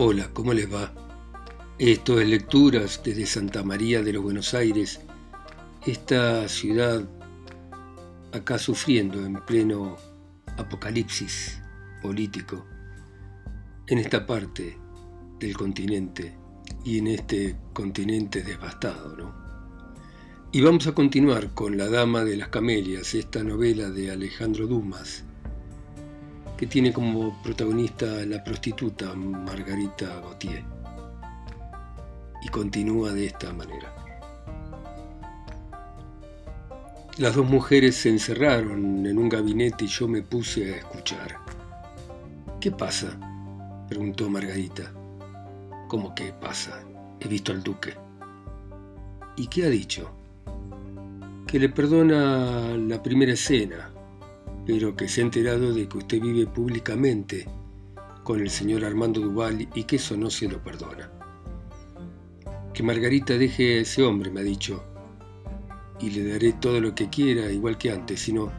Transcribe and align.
Hola, 0.00 0.30
¿cómo 0.32 0.54
les 0.54 0.72
va? 0.72 0.94
Esto 1.76 2.20
es 2.20 2.28
Lecturas 2.28 3.00
desde 3.04 3.26
Santa 3.26 3.64
María 3.64 4.00
de 4.00 4.12
los 4.12 4.22
Buenos 4.22 4.54
Aires, 4.54 5.00
esta 5.84 6.46
ciudad 6.46 7.04
acá 8.32 8.60
sufriendo 8.60 9.26
en 9.26 9.44
pleno 9.44 9.96
apocalipsis 10.56 11.60
político, 12.00 12.64
en 13.88 13.98
esta 13.98 14.24
parte 14.24 14.78
del 15.40 15.56
continente 15.56 16.38
y 16.84 16.98
en 16.98 17.08
este 17.08 17.56
continente 17.72 18.44
devastado, 18.44 19.16
¿no? 19.16 19.34
Y 20.52 20.60
vamos 20.60 20.86
a 20.86 20.94
continuar 20.94 21.54
con 21.54 21.76
La 21.76 21.88
Dama 21.88 22.22
de 22.22 22.36
las 22.36 22.50
Camelias, 22.50 23.16
esta 23.16 23.42
novela 23.42 23.90
de 23.90 24.12
Alejandro 24.12 24.68
Dumas, 24.68 25.24
que 26.58 26.66
tiene 26.66 26.92
como 26.92 27.40
protagonista 27.40 28.04
la 28.26 28.42
prostituta 28.42 29.14
Margarita 29.14 30.06
Gautier. 30.20 30.64
Y 32.42 32.48
continúa 32.48 33.12
de 33.12 33.26
esta 33.26 33.52
manera. 33.52 33.94
Las 37.16 37.36
dos 37.36 37.48
mujeres 37.48 37.94
se 37.96 38.08
encerraron 38.08 39.06
en 39.06 39.18
un 39.18 39.28
gabinete 39.28 39.84
y 39.84 39.88
yo 39.88 40.08
me 40.08 40.22
puse 40.22 40.74
a 40.74 40.76
escuchar. 40.78 41.36
¿Qué 42.60 42.72
pasa? 42.72 43.16
preguntó 43.88 44.28
Margarita. 44.28 44.92
¿Cómo 45.86 46.12
qué 46.12 46.32
pasa? 46.32 46.82
He 47.20 47.28
visto 47.28 47.52
al 47.52 47.62
duque. 47.62 47.94
¿Y 49.36 49.46
qué 49.46 49.64
ha 49.64 49.68
dicho? 49.68 50.10
Que 51.46 51.60
le 51.60 51.68
perdona 51.68 52.76
la 52.76 53.00
primera 53.00 53.32
escena, 53.32 53.90
pero 54.68 54.94
que 54.94 55.08
se 55.08 55.22
ha 55.22 55.24
enterado 55.24 55.72
de 55.72 55.88
que 55.88 55.96
usted 55.96 56.20
vive 56.20 56.46
públicamente 56.46 57.46
con 58.22 58.38
el 58.38 58.50
señor 58.50 58.84
Armando 58.84 59.18
Duval 59.18 59.66
y 59.74 59.84
que 59.84 59.96
eso 59.96 60.14
no 60.14 60.28
se 60.28 60.46
lo 60.46 60.62
perdona. 60.62 61.10
Que 62.74 62.82
Margarita 62.82 63.38
deje 63.38 63.78
a 63.78 63.80
ese 63.80 64.02
hombre, 64.02 64.30
me 64.30 64.40
ha 64.40 64.42
dicho, 64.42 64.84
y 66.00 66.10
le 66.10 66.32
daré 66.32 66.52
todo 66.52 66.82
lo 66.82 66.94
que 66.94 67.08
quiera, 67.08 67.50
igual 67.50 67.78
que 67.78 67.90
antes, 67.90 68.20
si 68.20 68.34
no, 68.34 68.52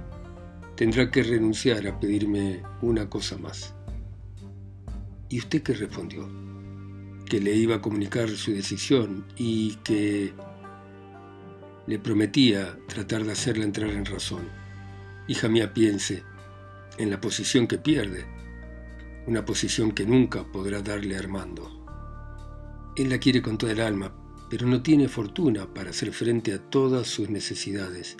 tendrá 0.76 1.12
que 1.12 1.22
renunciar 1.22 1.86
a 1.86 2.00
pedirme 2.00 2.64
una 2.82 3.08
cosa 3.08 3.38
más. 3.38 3.76
¿Y 5.30 5.38
usted 5.38 5.62
qué 5.62 5.76
respondió? 5.76 6.28
Que 7.28 7.40
le 7.40 7.54
iba 7.54 7.76
a 7.76 7.82
comunicar 7.82 8.30
su 8.30 8.52
decisión 8.52 9.28
y 9.38 9.76
que 9.84 10.34
le 11.86 12.00
prometía 12.00 12.80
tratar 12.88 13.26
de 13.26 13.34
hacerla 13.34 13.66
entrar 13.66 13.92
en 13.92 14.06
razón. 14.06 14.69
Hija 15.30 15.48
mía, 15.48 15.72
piense 15.76 16.24
en 16.98 17.12
la 17.12 17.22
posición 17.22 17.68
que 17.68 17.78
pierde, 17.78 18.26
una 19.28 19.46
posición 19.46 19.92
que 19.92 20.04
nunca 20.04 20.44
podrá 20.44 20.82
darle 20.82 21.16
a 21.16 21.20
Armando. 21.20 21.70
Él 22.96 23.10
la 23.10 23.20
quiere 23.20 23.40
con 23.40 23.56
toda 23.60 23.74
el 23.74 23.80
alma, 23.80 24.12
pero 24.50 24.66
no 24.66 24.82
tiene 24.82 25.08
fortuna 25.08 25.72
para 25.72 25.92
hacer 25.92 26.14
frente 26.14 26.52
a 26.52 26.58
todas 26.58 27.06
sus 27.06 27.30
necesidades. 27.30 28.18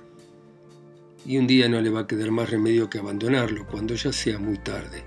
Y 1.26 1.40
un 1.40 1.48
día 1.48 1.68
no 1.68 1.82
le 1.82 1.90
va 1.90 2.02
a 2.02 2.08
quedar 2.08 2.30
más 2.30 2.52
remedio 2.52 2.92
que 2.92 3.00
abandonarlo 3.00 3.66
cuando 3.66 3.96
ya 3.96 4.14
sea 4.14 4.38
muy 4.38 4.60
tarde. 4.60 5.04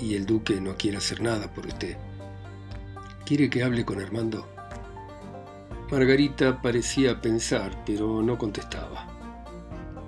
Y 0.00 0.14
el 0.14 0.24
duque 0.24 0.62
no 0.62 0.78
quiere 0.78 0.96
hacer 0.96 1.20
nada 1.20 1.52
por 1.52 1.66
usted. 1.66 1.98
¿Quiere 3.26 3.50
que 3.50 3.62
hable 3.62 3.84
con 3.84 4.00
Armando? 4.00 4.48
Margarita 5.90 6.62
parecía 6.62 7.20
pensar, 7.20 7.84
pero 7.84 8.22
no 8.22 8.38
contestaba. 8.38 9.11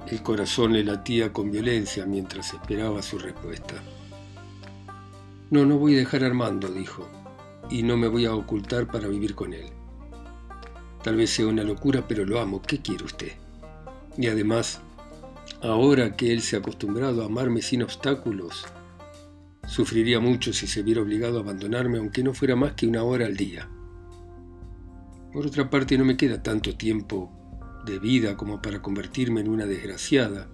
El 0.07 0.23
corazón 0.23 0.75
le 0.75 0.85
latía 0.85 1.33
con 1.33 1.51
violencia 1.51 2.05
mientras 2.05 2.53
esperaba 2.53 3.01
su 3.01 3.19
respuesta. 3.19 3.75
No, 5.51 5.65
no 5.65 5.79
voy 5.79 5.95
a 5.95 5.99
dejar 5.99 6.25
a 6.25 6.27
Armando, 6.27 6.69
dijo, 6.69 7.09
y 7.71 7.83
no 7.83 7.97
me 7.97 8.09
voy 8.09 8.27
a 8.27 8.35
ocultar 8.35 8.87
para 8.87 9.09
vivir 9.09 9.35
con 9.35 9.55
él. 9.55 9.67
Tal 11.03 11.17
vez 11.17 11.31
sea 11.31 11.47
una 11.47 11.65
locura, 11.65 12.07
pero 12.07 12.27
lo 12.27 12.39
amo. 12.39 12.61
¿Qué 12.61 12.81
quiere 12.81 13.05
usted? 13.05 13.33
Y 14.19 14.27
además, 14.27 14.83
ahora 15.63 16.17
que 16.17 16.33
él 16.33 16.43
se 16.43 16.57
ha 16.57 16.59
acostumbrado 16.59 17.23
a 17.23 17.27
amarme 17.27 17.63
sin 17.63 17.83
obstáculos, 17.83 18.67
sufriría 19.67 20.21
mucho 20.21 20.53
si 20.53 20.67
se 20.67 20.83
viera 20.83 21.01
obligado 21.01 21.39
a 21.39 21.41
abandonarme, 21.41 21.97
aunque 21.97 22.23
no 22.23 22.35
fuera 22.35 22.57
más 22.57 22.75
que 22.75 22.87
una 22.87 23.03
hora 23.05 23.25
al 23.25 23.37
día. 23.37 23.69
Por 25.33 25.47
otra 25.47 25.71
parte, 25.71 25.97
no 25.97 26.05
me 26.05 26.17
queda 26.19 26.43
tanto 26.43 26.77
tiempo 26.77 27.31
de 27.85 27.99
vida 27.99 28.37
como 28.37 28.63
para 28.63 28.81
convertirme 28.81 29.41
en 29.41 29.49
una 29.49 29.67
desgraciada 29.67 30.49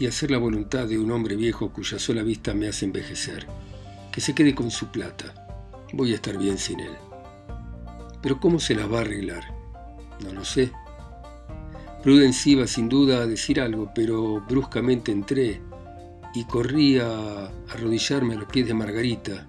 y 0.00 0.06
hacer 0.06 0.30
la 0.30 0.38
voluntad 0.38 0.88
de 0.88 0.98
un 0.98 1.10
hombre 1.10 1.36
viejo 1.36 1.72
cuya 1.72 1.98
sola 1.98 2.22
vista 2.22 2.54
me 2.54 2.68
hace 2.68 2.86
envejecer. 2.86 3.46
Que 4.10 4.22
se 4.22 4.34
quede 4.34 4.54
con 4.54 4.70
su 4.70 4.86
plata. 4.90 5.46
Voy 5.92 6.12
a 6.12 6.14
estar 6.14 6.38
bien 6.38 6.56
sin 6.56 6.80
él. 6.80 6.96
Pero 8.22 8.40
¿cómo 8.40 8.58
se 8.58 8.74
la 8.74 8.86
va 8.86 8.98
a 8.98 9.00
arreglar? 9.02 9.44
No 10.24 10.32
lo 10.32 10.44
sé. 10.44 10.72
Prudence 12.02 12.48
iba 12.48 12.66
sin 12.66 12.88
duda 12.88 13.22
a 13.22 13.26
decir 13.26 13.60
algo, 13.60 13.92
pero 13.94 14.40
bruscamente 14.48 15.12
entré 15.12 15.60
y 16.34 16.44
corrí 16.44 16.98
a 16.98 17.50
arrodillarme 17.68 18.34
a 18.34 18.38
los 18.38 18.48
pies 18.48 18.66
de 18.66 18.74
Margarita, 18.74 19.46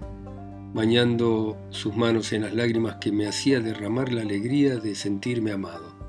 bañando 0.74 1.56
sus 1.70 1.96
manos 1.96 2.32
en 2.34 2.42
las 2.42 2.54
lágrimas 2.54 2.96
que 2.96 3.10
me 3.10 3.26
hacía 3.26 3.60
derramar 3.60 4.12
la 4.12 4.20
alegría 4.20 4.76
de 4.76 4.94
sentirme 4.94 5.52
amado. 5.52 6.01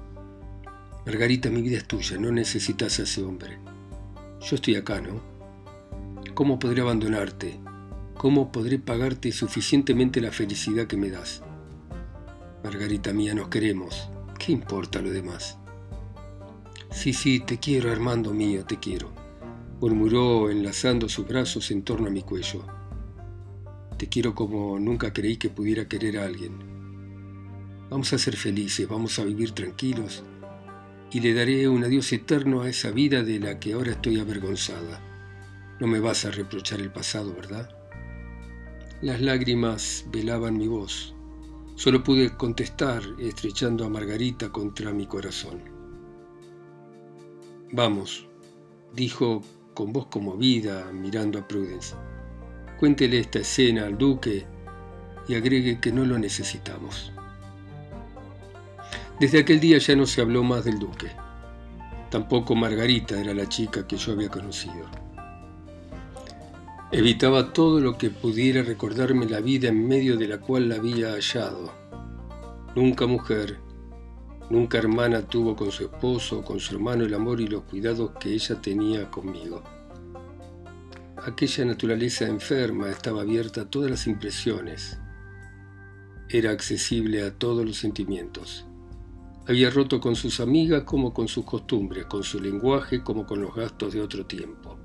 Margarita, 1.05 1.49
mi 1.49 1.61
vida 1.61 1.77
es 1.77 1.85
tuya, 1.85 2.17
no 2.17 2.31
necesitas 2.31 2.97
a 2.97 3.03
ese 3.03 3.23
hombre. 3.23 3.57
Yo 4.39 4.55
estoy 4.55 4.77
acá, 4.77 5.01
¿no? 5.01 5.21
¿Cómo 6.33 6.59
podré 6.59 6.81
abandonarte? 6.81 7.59
¿Cómo 8.15 8.53
podré 8.53 8.79
pagarte 8.79 9.33
suficientemente 9.33 10.21
la 10.21 10.31
felicidad 10.31 10.87
que 10.87 10.95
me 10.95 11.09
das? 11.09 11.43
Margarita 12.63 13.11
mía, 13.11 13.33
nos 13.33 13.49
queremos. 13.49 14.09
¿Qué 14.39 14.53
importa 14.53 15.01
lo 15.01 15.11
demás? 15.11 15.57
Sí, 16.89 17.11
sí, 17.11 17.41
te 17.41 17.59
quiero, 17.59 17.91
Armando 17.91 18.33
mío, 18.33 18.63
te 18.63 18.79
quiero, 18.79 19.11
murmuró 19.81 20.49
enlazando 20.49 21.09
sus 21.09 21.27
brazos 21.27 21.69
en 21.71 21.83
torno 21.83 22.07
a 22.07 22.11
mi 22.11 22.21
cuello. 22.21 22.63
Te 23.97 24.07
quiero 24.07 24.33
como 24.33 24.79
nunca 24.79 25.11
creí 25.11 25.35
que 25.35 25.49
pudiera 25.49 25.85
querer 25.89 26.19
a 26.19 26.23
alguien. 26.23 26.53
Vamos 27.89 28.13
a 28.13 28.17
ser 28.17 28.37
felices, 28.37 28.87
vamos 28.87 29.19
a 29.19 29.25
vivir 29.25 29.51
tranquilos 29.51 30.23
y 31.13 31.19
le 31.19 31.35
daré 31.35 31.69
un 31.69 31.83
adiós 31.83 32.11
eterno 32.11 32.61
a 32.61 32.69
esa 32.69 32.89
vida 32.89 33.21
de 33.21 33.39
la 33.39 33.59
que 33.59 33.73
ahora 33.73 33.91
estoy 33.91 34.19
avergonzada. 34.19 34.99
No 35.79 35.85
me 35.85 35.99
vas 35.99 36.25
a 36.25 36.31
reprochar 36.31 36.81
el 36.81 36.91
pasado, 36.91 37.35
¿verdad? 37.35 37.69
Las 39.01 39.21
lágrimas 39.21 40.05
velaban 40.11 40.57
mi 40.57 40.67
voz. 40.67 41.13
Solo 41.75 42.03
pude 42.03 42.35
contestar 42.35 43.03
estrechando 43.19 43.85
a 43.85 43.89
Margarita 43.89 44.51
contra 44.51 44.91
mi 44.91 45.05
corazón. 45.05 45.61
Vamos, 47.71 48.27
dijo 48.95 49.43
con 49.75 49.93
voz 49.93 50.07
conmovida, 50.07 50.91
mirando 50.91 51.37
a 51.37 51.47
Prudence. 51.47 51.95
Cuéntele 52.79 53.19
esta 53.19 53.39
escena 53.39 53.85
al 53.85 53.99
duque 53.99 54.47
y 55.27 55.35
agregue 55.35 55.79
que 55.79 55.91
no 55.91 56.05
lo 56.05 56.17
necesitamos. 56.17 57.12
Desde 59.19 59.39
aquel 59.39 59.59
día 59.59 59.77
ya 59.77 59.95
no 59.95 60.05
se 60.05 60.21
habló 60.21 60.43
más 60.43 60.65
del 60.65 60.79
duque. 60.79 61.11
Tampoco 62.09 62.55
Margarita 62.55 63.19
era 63.19 63.33
la 63.33 63.47
chica 63.47 63.87
que 63.87 63.97
yo 63.97 64.13
había 64.13 64.29
conocido. 64.29 64.85
Evitaba 66.91 67.53
todo 67.53 67.79
lo 67.79 67.97
que 67.97 68.09
pudiera 68.09 68.61
recordarme 68.61 69.25
la 69.25 69.39
vida 69.39 69.69
en 69.69 69.87
medio 69.87 70.17
de 70.17 70.27
la 70.27 70.39
cual 70.39 70.69
la 70.69 70.75
había 70.75 71.13
hallado. 71.13 71.73
Nunca 72.75 73.07
mujer, 73.07 73.57
nunca 74.49 74.77
hermana 74.77 75.21
tuvo 75.21 75.55
con 75.55 75.71
su 75.71 75.85
esposo 75.85 76.39
o 76.39 76.45
con 76.45 76.59
su 76.59 76.75
hermano 76.75 77.03
el 77.05 77.13
amor 77.13 77.41
y 77.41 77.47
los 77.47 77.63
cuidados 77.63 78.11
que 78.19 78.33
ella 78.33 78.61
tenía 78.61 79.09
conmigo. 79.09 79.63
Aquella 81.17 81.65
naturaleza 81.65 82.27
enferma 82.27 82.89
estaba 82.89 83.21
abierta 83.21 83.61
a 83.61 83.69
todas 83.69 83.89
las 83.89 84.07
impresiones. 84.07 84.99
Era 86.29 86.51
accesible 86.51 87.23
a 87.23 87.33
todos 87.33 87.65
los 87.65 87.77
sentimientos. 87.77 88.67
Había 89.45 89.69
roto 89.69 89.99
con 89.99 90.15
sus 90.15 90.39
amigas 90.39 90.83
como 90.83 91.13
con 91.13 91.27
sus 91.27 91.43
costumbres, 91.43 92.05
con 92.05 92.23
su 92.23 92.39
lenguaje 92.39 93.03
como 93.03 93.25
con 93.25 93.41
los 93.41 93.53
gastos 93.53 93.93
de 93.93 93.99
otro 93.99 94.25
tiempo. 94.25 94.77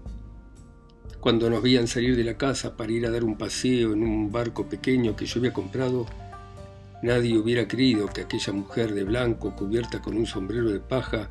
Cuando 1.21 1.49
nos 1.49 1.63
veían 1.63 1.87
salir 1.87 2.17
de 2.17 2.25
la 2.25 2.37
casa 2.37 2.77
para 2.77 2.91
ir 2.91 3.07
a 3.07 3.11
dar 3.11 3.23
un 3.23 3.39
paseo 3.39 3.93
en 3.93 4.03
un 4.03 4.33
barco 4.33 4.69
pequeño 4.69 5.15
que 5.15 5.27
yo 5.27 5.39
había 5.39 5.53
comprado, 5.53 6.07
nadie 7.05 7.39
hubiera 7.39 7.69
creído 7.69 8.09
que 8.09 8.23
aquella 8.23 8.53
mujer 8.53 8.95
de 8.95 9.05
blanco 9.05 9.55
cubierta 9.55 10.03
con 10.03 10.17
un 10.17 10.27
sombrero 10.27 10.73
de 10.73 10.81
paja 10.81 11.31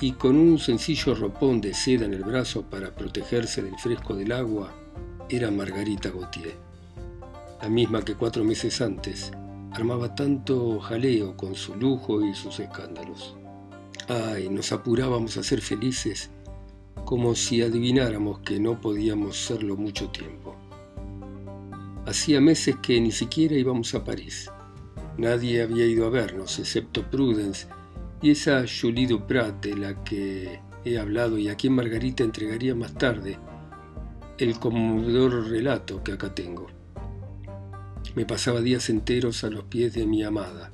y 0.00 0.12
con 0.12 0.36
un 0.36 0.58
sencillo 0.58 1.14
ropón 1.14 1.60
de 1.60 1.74
seda 1.74 2.06
en 2.06 2.14
el 2.14 2.24
brazo 2.24 2.62
para 2.62 2.94
protegerse 2.94 3.62
del 3.62 3.78
fresco 3.78 4.14
del 4.14 4.32
agua 4.32 4.72
era 5.28 5.50
Margarita 5.50 6.08
Gautier, 6.08 6.56
la 7.60 7.68
misma 7.68 8.02
que 8.02 8.14
cuatro 8.14 8.42
meses 8.42 8.80
antes 8.80 9.32
armaba 9.72 10.14
tanto 10.14 10.80
jaleo 10.80 11.36
con 11.36 11.54
su 11.54 11.74
lujo 11.74 12.24
y 12.24 12.34
sus 12.34 12.60
escándalos. 12.60 13.36
Ay, 14.08 14.48
nos 14.48 14.72
apurábamos 14.72 15.36
a 15.36 15.42
ser 15.42 15.60
felices 15.60 16.30
como 17.04 17.34
si 17.34 17.62
adivináramos 17.62 18.40
que 18.40 18.60
no 18.60 18.80
podíamos 18.80 19.36
serlo 19.36 19.76
mucho 19.76 20.10
tiempo. 20.10 20.56
Hacía 22.06 22.40
meses 22.40 22.76
que 22.82 23.00
ni 23.00 23.12
siquiera 23.12 23.54
íbamos 23.54 23.94
a 23.94 24.04
París. 24.04 24.50
Nadie 25.16 25.62
había 25.62 25.86
ido 25.86 26.06
a 26.06 26.10
vernos, 26.10 26.58
excepto 26.58 27.02
Prudence 27.10 27.66
y 28.22 28.30
esa 28.30 28.64
Julie 28.66 29.06
Duprat 29.06 29.64
de 29.64 29.76
la 29.76 30.04
que 30.04 30.60
he 30.84 30.98
hablado 30.98 31.38
y 31.38 31.48
a 31.48 31.56
quien 31.56 31.74
Margarita 31.74 32.24
entregaría 32.24 32.74
más 32.74 32.94
tarde 32.94 33.38
el 34.38 34.58
conmovedor 34.58 35.48
relato 35.48 36.02
que 36.02 36.12
acá 36.12 36.34
tengo. 36.34 36.77
Me 38.18 38.26
pasaba 38.26 38.60
días 38.60 38.90
enteros 38.90 39.44
a 39.44 39.48
los 39.48 39.62
pies 39.62 39.94
de 39.94 40.04
mi 40.04 40.24
amada. 40.24 40.72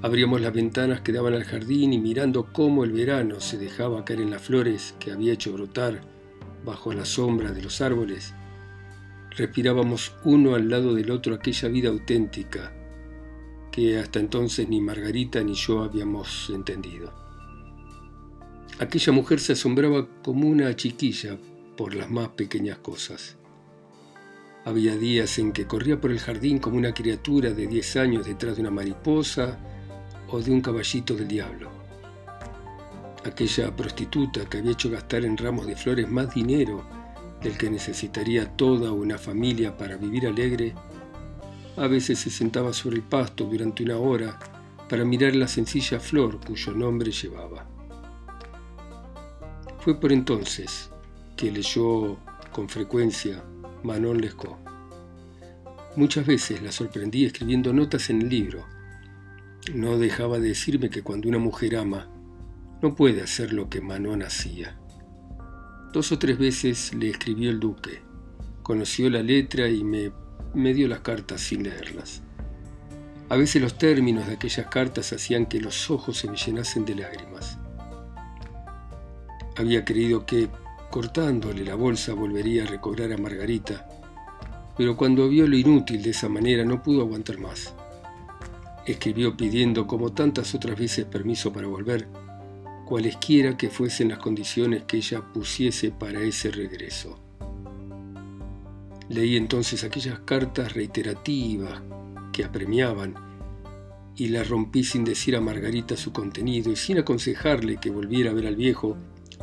Abríamos 0.00 0.40
las 0.40 0.52
ventanas 0.52 1.00
que 1.00 1.10
daban 1.10 1.34
al 1.34 1.42
jardín 1.42 1.92
y 1.92 1.98
mirando 1.98 2.52
cómo 2.52 2.84
el 2.84 2.92
verano 2.92 3.40
se 3.40 3.58
dejaba 3.58 4.04
caer 4.04 4.20
en 4.20 4.30
las 4.30 4.42
flores 4.42 4.94
que 5.00 5.10
había 5.10 5.32
hecho 5.32 5.52
brotar 5.52 6.02
bajo 6.64 6.92
la 6.92 7.04
sombra 7.04 7.50
de 7.50 7.62
los 7.62 7.80
árboles, 7.80 8.32
respirábamos 9.36 10.14
uno 10.22 10.54
al 10.54 10.68
lado 10.68 10.94
del 10.94 11.10
otro 11.10 11.34
aquella 11.34 11.66
vida 11.66 11.88
auténtica 11.88 12.72
que 13.72 13.98
hasta 13.98 14.20
entonces 14.20 14.68
ni 14.68 14.80
Margarita 14.80 15.42
ni 15.42 15.54
yo 15.54 15.82
habíamos 15.82 16.48
entendido. 16.54 17.12
Aquella 18.78 19.12
mujer 19.12 19.40
se 19.40 19.54
asombraba 19.54 20.06
como 20.22 20.46
una 20.46 20.76
chiquilla 20.76 21.36
por 21.76 21.96
las 21.96 22.08
más 22.08 22.28
pequeñas 22.28 22.78
cosas. 22.78 23.36
Había 24.64 24.96
días 24.96 25.38
en 25.40 25.50
que 25.50 25.66
corría 25.66 26.00
por 26.00 26.12
el 26.12 26.20
jardín 26.20 26.60
como 26.60 26.76
una 26.76 26.94
criatura 26.94 27.50
de 27.50 27.66
diez 27.66 27.96
años 27.96 28.26
detrás 28.26 28.54
de 28.54 28.62
una 28.62 28.70
mariposa 28.70 29.58
o 30.28 30.40
de 30.40 30.52
un 30.52 30.60
caballito 30.60 31.16
del 31.16 31.26
diablo. 31.26 31.68
Aquella 33.24 33.74
prostituta 33.74 34.48
que 34.48 34.58
había 34.58 34.72
hecho 34.72 34.88
gastar 34.88 35.24
en 35.24 35.36
ramos 35.36 35.66
de 35.66 35.74
flores 35.74 36.08
más 36.08 36.32
dinero 36.32 36.84
del 37.42 37.58
que 37.58 37.68
necesitaría 37.70 38.56
toda 38.56 38.92
una 38.92 39.18
familia 39.18 39.76
para 39.76 39.96
vivir 39.96 40.28
alegre, 40.28 40.74
a 41.76 41.88
veces 41.88 42.20
se 42.20 42.30
sentaba 42.30 42.72
sobre 42.72 42.96
el 42.96 43.02
pasto 43.02 43.44
durante 43.44 43.82
una 43.82 43.96
hora 43.96 44.38
para 44.88 45.04
mirar 45.04 45.34
la 45.34 45.48
sencilla 45.48 45.98
flor 45.98 46.38
cuyo 46.38 46.72
nombre 46.72 47.10
llevaba. 47.10 47.66
Fue 49.80 49.98
por 49.98 50.12
entonces 50.12 50.88
que 51.36 51.50
leyó 51.50 52.16
con 52.52 52.68
frecuencia 52.68 53.42
Manon 53.82 54.20
Lescaut. 54.20 54.56
Muchas 55.96 56.26
veces 56.26 56.62
la 56.62 56.72
sorprendí 56.72 57.24
escribiendo 57.24 57.72
notas 57.72 58.10
en 58.10 58.22
el 58.22 58.28
libro. 58.28 58.66
No 59.74 59.98
dejaba 59.98 60.38
de 60.38 60.48
decirme 60.48 60.90
que 60.90 61.02
cuando 61.02 61.28
una 61.28 61.38
mujer 61.38 61.76
ama, 61.76 62.08
no 62.80 62.94
puede 62.94 63.22
hacer 63.22 63.52
lo 63.52 63.68
que 63.68 63.80
Manon 63.80 64.22
hacía. 64.22 64.78
Dos 65.92 66.12
o 66.12 66.18
tres 66.18 66.38
veces 66.38 66.94
le 66.94 67.10
escribió 67.10 67.50
el 67.50 67.60
duque. 67.60 68.02
Conoció 68.62 69.10
la 69.10 69.22
letra 69.22 69.68
y 69.68 69.84
me 69.84 70.12
me 70.54 70.74
dio 70.74 70.88
las 70.88 71.00
cartas 71.00 71.40
sin 71.40 71.62
leerlas. 71.62 72.22
A 73.28 73.36
veces 73.36 73.62
los 73.62 73.78
términos 73.78 74.26
de 74.26 74.34
aquellas 74.34 74.66
cartas 74.66 75.12
hacían 75.12 75.46
que 75.46 75.60
los 75.60 75.90
ojos 75.90 76.18
se 76.18 76.30
me 76.30 76.36
llenasen 76.36 76.84
de 76.84 76.96
lágrimas. 76.96 77.58
Había 79.56 79.84
creído 79.84 80.26
que, 80.26 80.48
cortándole 80.92 81.64
la 81.64 81.74
bolsa, 81.74 82.12
volvería 82.12 82.64
a 82.64 82.66
recobrar 82.66 83.14
a 83.14 83.16
Margarita, 83.16 83.88
pero 84.76 84.94
cuando 84.94 85.26
vio 85.26 85.48
lo 85.48 85.56
inútil 85.56 86.02
de 86.02 86.10
esa 86.10 86.28
manera 86.28 86.66
no 86.66 86.82
pudo 86.82 87.00
aguantar 87.00 87.38
más. 87.38 87.74
Escribió 88.84 89.34
pidiendo, 89.34 89.86
como 89.86 90.12
tantas 90.12 90.54
otras 90.54 90.78
veces, 90.78 91.06
permiso 91.06 91.50
para 91.50 91.66
volver, 91.66 92.08
cualesquiera 92.84 93.56
que 93.56 93.70
fuesen 93.70 94.10
las 94.10 94.18
condiciones 94.18 94.84
que 94.84 94.98
ella 94.98 95.22
pusiese 95.32 95.92
para 95.92 96.20
ese 96.20 96.50
regreso. 96.50 97.18
Leí 99.08 99.38
entonces 99.38 99.84
aquellas 99.84 100.18
cartas 100.20 100.74
reiterativas 100.74 101.80
que 102.34 102.44
apremiaban 102.44 103.14
y 104.14 104.28
las 104.28 104.46
rompí 104.46 104.84
sin 104.84 105.04
decir 105.04 105.36
a 105.36 105.40
Margarita 105.40 105.96
su 105.96 106.12
contenido 106.12 106.70
y 106.70 106.76
sin 106.76 106.98
aconsejarle 106.98 107.78
que 107.78 107.88
volviera 107.88 108.30
a 108.30 108.34
ver 108.34 108.46
al 108.46 108.56
viejo, 108.56 108.98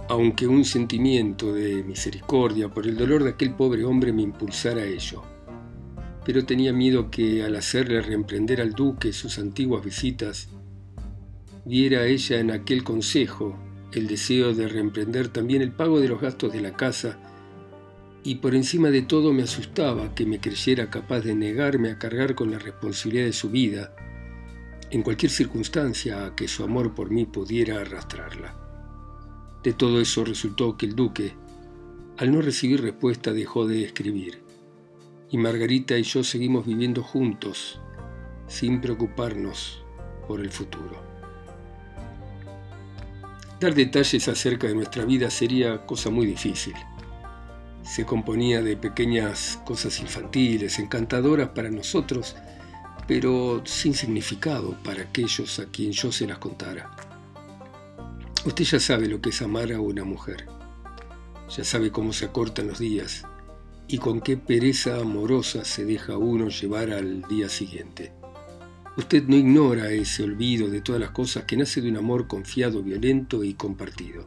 aunque 0.08 0.48
un 0.48 0.66
sentimiento 0.66 1.54
de 1.54 1.84
misericordia 1.84 2.70
por 2.70 2.88
el 2.88 2.98
dolor 2.98 3.24
de 3.24 3.32
aquel 3.32 3.54
pobre 3.54 3.84
hombre 3.84 4.14
me 4.14 4.22
impulsara 4.22 4.82
a 4.82 4.86
ello. 4.86 5.24
Pero 6.26 6.46
tenía 6.46 6.74
miedo 6.74 7.12
que 7.12 7.44
al 7.44 7.56
hacerle 7.56 8.02
reemprender 8.02 8.62
al 8.62 8.74
duque 8.74 9.14
sus 9.14 9.40
antiguas 9.40 9.84
visitas, 9.84 10.50
viera 11.66 12.06
ella 12.06 12.40
en 12.40 12.52
aquel 12.52 12.84
consejo 12.84 13.58
el 13.94 14.08
deseo 14.08 14.54
de 14.54 14.68
reemprender 14.68 15.30
también 15.30 15.62
el 15.62 15.72
pago 15.72 16.00
de 16.00 16.08
los 16.08 16.22
gastos 16.22 16.54
de 16.54 16.62
la 16.62 16.74
casa 16.74 17.18
y 18.24 18.36
por 18.36 18.54
encima 18.54 18.90
de 18.90 19.02
todo 19.02 19.34
me 19.34 19.44
asustaba 19.44 20.14
que 20.14 20.26
me 20.26 20.40
creyera 20.40 20.90
capaz 20.90 21.22
de 21.22 21.36
negarme 21.36 21.90
a 21.90 21.98
cargar 21.98 22.36
con 22.36 22.52
la 22.52 22.60
responsabilidad 22.60 23.26
de 23.26 23.34
su 23.34 23.50
vida, 23.50 23.94
en 24.92 25.04
cualquier 25.04 25.32
circunstancia 25.32 26.26
a 26.26 26.36
que 26.36 26.48
su 26.48 26.64
amor 26.64 26.94
por 26.94 27.12
mí 27.12 27.26
pudiera 27.26 27.80
arrastrarla. 27.80 28.69
De 29.64 29.74
todo 29.74 30.00
eso 30.00 30.24
resultó 30.24 30.78
que 30.78 30.86
el 30.86 30.96
duque, 30.96 31.34
al 32.18 32.32
no 32.32 32.42
recibir 32.42 32.82
respuesta, 32.82 33.34
dejó 33.34 33.68
de 33.68 33.84
escribir, 33.84 34.42
y 35.30 35.38
Margarita 35.38 35.98
y 35.98 36.04
yo 36.04 36.24
seguimos 36.24 36.66
viviendo 36.66 37.04
juntos, 37.04 37.80
sin 38.48 38.82
preocuparnos 38.82 39.84
por 40.28 40.40
el 40.40 40.50
futuro. 40.50 41.04
Dar 43.60 43.76
detalles 43.76 44.28
acerca 44.28 44.68
de 44.68 44.76
nuestra 44.76 45.06
vida 45.06 45.30
sería 45.30 45.86
cosa 45.86 46.10
muy 46.10 46.26
difícil 46.26 46.74
se 47.90 48.06
componía 48.06 48.62
de 48.62 48.78
pequeñas 48.78 49.60
cosas 49.66 50.00
infantiles, 50.00 50.78
encantadoras 50.78 51.50
para 51.50 51.72
nosotros, 51.72 52.36
pero 53.08 53.64
sin 53.66 53.96
significado 53.96 54.78
para 54.84 55.02
aquellos 55.02 55.58
a 55.58 55.66
quien 55.66 55.92
yo 55.92 56.12
se 56.12 56.28
las 56.28 56.38
contara. 56.38 57.09
Usted 58.46 58.64
ya 58.64 58.80
sabe 58.80 59.08
lo 59.10 59.20
que 59.22 59.32
es 59.32 59.42
amar 59.42 59.74
a 59.74 59.82
una 59.82 60.06
mujer, 60.06 60.48
ya 61.50 61.66
sabe 61.66 61.92
cómo 61.92 62.14
se 62.14 62.26
acortan 62.26 62.68
los 62.68 62.80
días 62.80 63.26
y 63.90 63.98
con 63.98 64.22
qué 64.22 64.38
pereza 64.38 64.98
amorosa 64.98 65.66
se 65.66 65.84
deja 65.84 66.18
uno 66.18 66.48
llevar 66.48 66.92
al 66.92 67.24
día 67.24 67.50
siguiente. 67.50 68.14
Usted 68.96 69.26
no 69.28 69.36
ignora 69.36 69.92
ese 69.92 70.24
olvido 70.24 70.70
de 70.70 70.80
todas 70.80 71.02
las 71.02 71.12
cosas 71.12 71.44
que 71.44 71.58
nace 71.58 71.82
de 71.82 71.90
un 71.90 71.98
amor 71.98 72.28
confiado, 72.28 72.82
violento 72.82 73.44
y 73.44 73.56
compartido. 73.56 74.26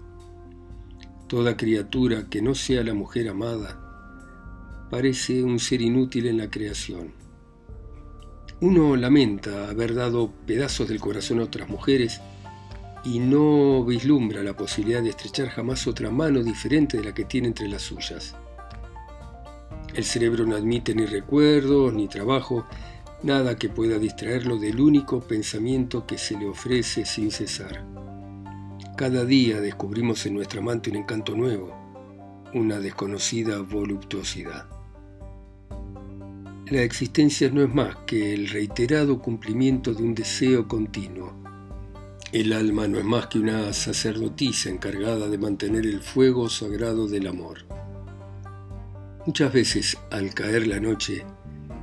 Toda 1.26 1.56
criatura 1.56 2.28
que 2.28 2.42
no 2.42 2.54
sea 2.54 2.84
la 2.84 2.92
mujer 2.92 3.28
amada 3.28 4.88
parece 4.90 5.42
un 5.42 5.58
ser 5.58 5.80
inútil 5.80 6.26
en 6.26 6.36
la 6.36 6.50
creación. 6.50 7.14
Uno 8.60 8.94
lamenta 8.96 9.70
haber 9.70 9.94
dado 9.94 10.30
pedazos 10.46 10.88
del 10.88 11.00
corazón 11.00 11.40
a 11.40 11.44
otras 11.44 11.68
mujeres 11.70 12.20
y 13.04 13.18
no 13.18 13.84
vislumbra 13.84 14.42
la 14.42 14.54
posibilidad 14.54 15.02
de 15.02 15.10
estrechar 15.10 15.48
jamás 15.48 15.86
otra 15.86 16.10
mano 16.10 16.42
diferente 16.42 16.96
de 16.96 17.04
la 17.04 17.14
que 17.14 17.24
tiene 17.24 17.48
entre 17.48 17.68
las 17.68 17.82
suyas. 17.82 18.34
El 19.94 20.04
cerebro 20.04 20.46
no 20.46 20.56
admite 20.56 20.94
ni 20.94 21.04
recuerdos, 21.04 21.92
ni 21.92 22.08
trabajo, 22.08 22.66
nada 23.22 23.56
que 23.56 23.68
pueda 23.68 23.98
distraerlo 23.98 24.56
del 24.56 24.80
único 24.80 25.20
pensamiento 25.20 26.06
que 26.06 26.16
se 26.16 26.38
le 26.38 26.46
ofrece 26.46 27.04
sin 27.04 27.30
cesar. 27.30 27.84
Cada 28.96 29.24
día 29.24 29.60
descubrimos 29.60 30.24
en 30.26 30.34
nuestra 30.34 30.60
amante 30.60 30.90
un 30.90 30.96
encanto 30.96 31.34
nuevo, 31.34 31.74
una 32.54 32.78
desconocida 32.78 33.60
voluptuosidad. 33.60 34.66
La 36.66 36.82
existencia 36.82 37.50
no 37.50 37.62
es 37.62 37.74
más 37.74 37.96
que 38.06 38.32
el 38.32 38.48
reiterado 38.48 39.20
cumplimiento 39.20 39.92
de 39.92 40.02
un 40.02 40.14
deseo 40.14 40.68
continuo. 40.68 41.41
El 42.32 42.54
alma 42.54 42.88
no 42.88 42.98
es 42.98 43.04
más 43.04 43.26
que 43.26 43.38
una 43.38 43.70
sacerdotisa 43.74 44.70
encargada 44.70 45.28
de 45.28 45.36
mantener 45.36 45.84
el 45.84 46.00
fuego 46.00 46.48
sagrado 46.48 47.06
del 47.06 47.26
amor. 47.26 47.58
Muchas 49.26 49.52
veces, 49.52 49.98
al 50.10 50.32
caer 50.32 50.66
la 50.66 50.80
noche, 50.80 51.26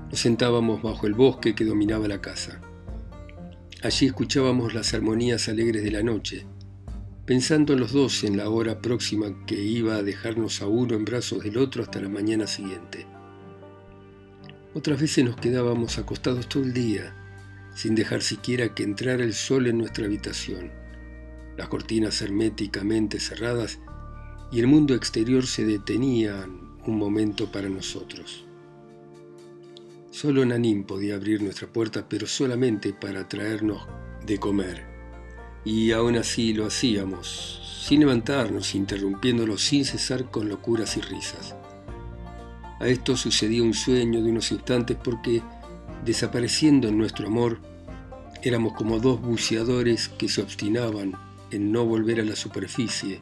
nos 0.09 0.19
sentábamos 0.19 0.81
bajo 0.81 1.05
el 1.05 1.13
bosque 1.13 1.53
que 1.53 1.65
dominaba 1.65 2.07
la 2.07 2.19
casa. 2.19 2.59
Allí 3.83 4.07
escuchábamos 4.07 4.73
las 4.73 4.95
armonías 4.95 5.47
alegres 5.49 5.83
de 5.83 5.91
la 5.91 6.01
noche, 6.01 6.47
pensando 7.27 7.73
en 7.73 7.81
los 7.81 7.91
dos 7.91 8.23
en 8.23 8.35
la 8.35 8.49
hora 8.49 8.81
próxima 8.81 9.45
que 9.45 9.61
iba 9.61 9.97
a 9.97 10.03
dejarnos 10.03 10.63
a 10.63 10.67
uno 10.67 10.95
en 10.95 11.05
brazos 11.05 11.43
del 11.43 11.59
otro 11.59 11.83
hasta 11.83 12.01
la 12.01 12.09
mañana 12.09 12.47
siguiente. 12.47 13.05
Otras 14.73 14.99
veces 14.99 15.23
nos 15.23 15.35
quedábamos 15.35 15.99
acostados 15.99 16.49
todo 16.49 16.63
el 16.63 16.73
día, 16.73 17.15
sin 17.79 17.95
dejar 17.95 18.21
siquiera 18.21 18.75
que 18.75 18.83
entrara 18.83 19.23
el 19.23 19.33
sol 19.33 19.65
en 19.67 19.77
nuestra 19.77 20.05
habitación, 20.05 20.69
las 21.55 21.69
cortinas 21.69 22.21
herméticamente 22.21 23.21
cerradas 23.21 23.79
y 24.51 24.59
el 24.59 24.67
mundo 24.67 24.95
exterior 24.95 25.47
se 25.47 25.63
detenía 25.63 26.45
un 26.85 26.97
momento 26.97 27.49
para 27.53 27.69
nosotros. 27.69 28.43
Solo 30.11 30.45
Nanín 30.45 30.83
podía 30.83 31.15
abrir 31.15 31.41
nuestra 31.41 31.67
puerta, 31.71 32.09
pero 32.09 32.27
solamente 32.27 32.91
para 32.91 33.29
traernos 33.29 33.87
de 34.25 34.37
comer 34.37 34.83
y 35.63 35.93
aún 35.93 36.17
así 36.17 36.51
lo 36.51 36.65
hacíamos, 36.65 37.61
sin 37.87 38.01
levantarnos, 38.01 38.75
interrumpiéndolo 38.75 39.57
sin 39.57 39.85
cesar 39.85 40.29
con 40.29 40.49
locuras 40.49 40.97
y 40.97 41.01
risas. 41.01 41.55
A 42.81 42.87
esto 42.89 43.15
sucedía 43.15 43.63
un 43.63 43.73
sueño 43.73 44.21
de 44.21 44.31
unos 44.31 44.51
instantes 44.51 44.97
porque, 45.01 45.41
desapareciendo 46.05 46.87
en 46.87 46.97
nuestro 46.97 47.27
amor, 47.27 47.59
éramos 48.41 48.73
como 48.73 48.99
dos 48.99 49.21
buceadores 49.21 50.09
que 50.09 50.29
se 50.29 50.41
obstinaban 50.41 51.13
en 51.51 51.71
no 51.71 51.85
volver 51.85 52.19
a 52.19 52.25
la 52.25 52.35
superficie, 52.35 53.21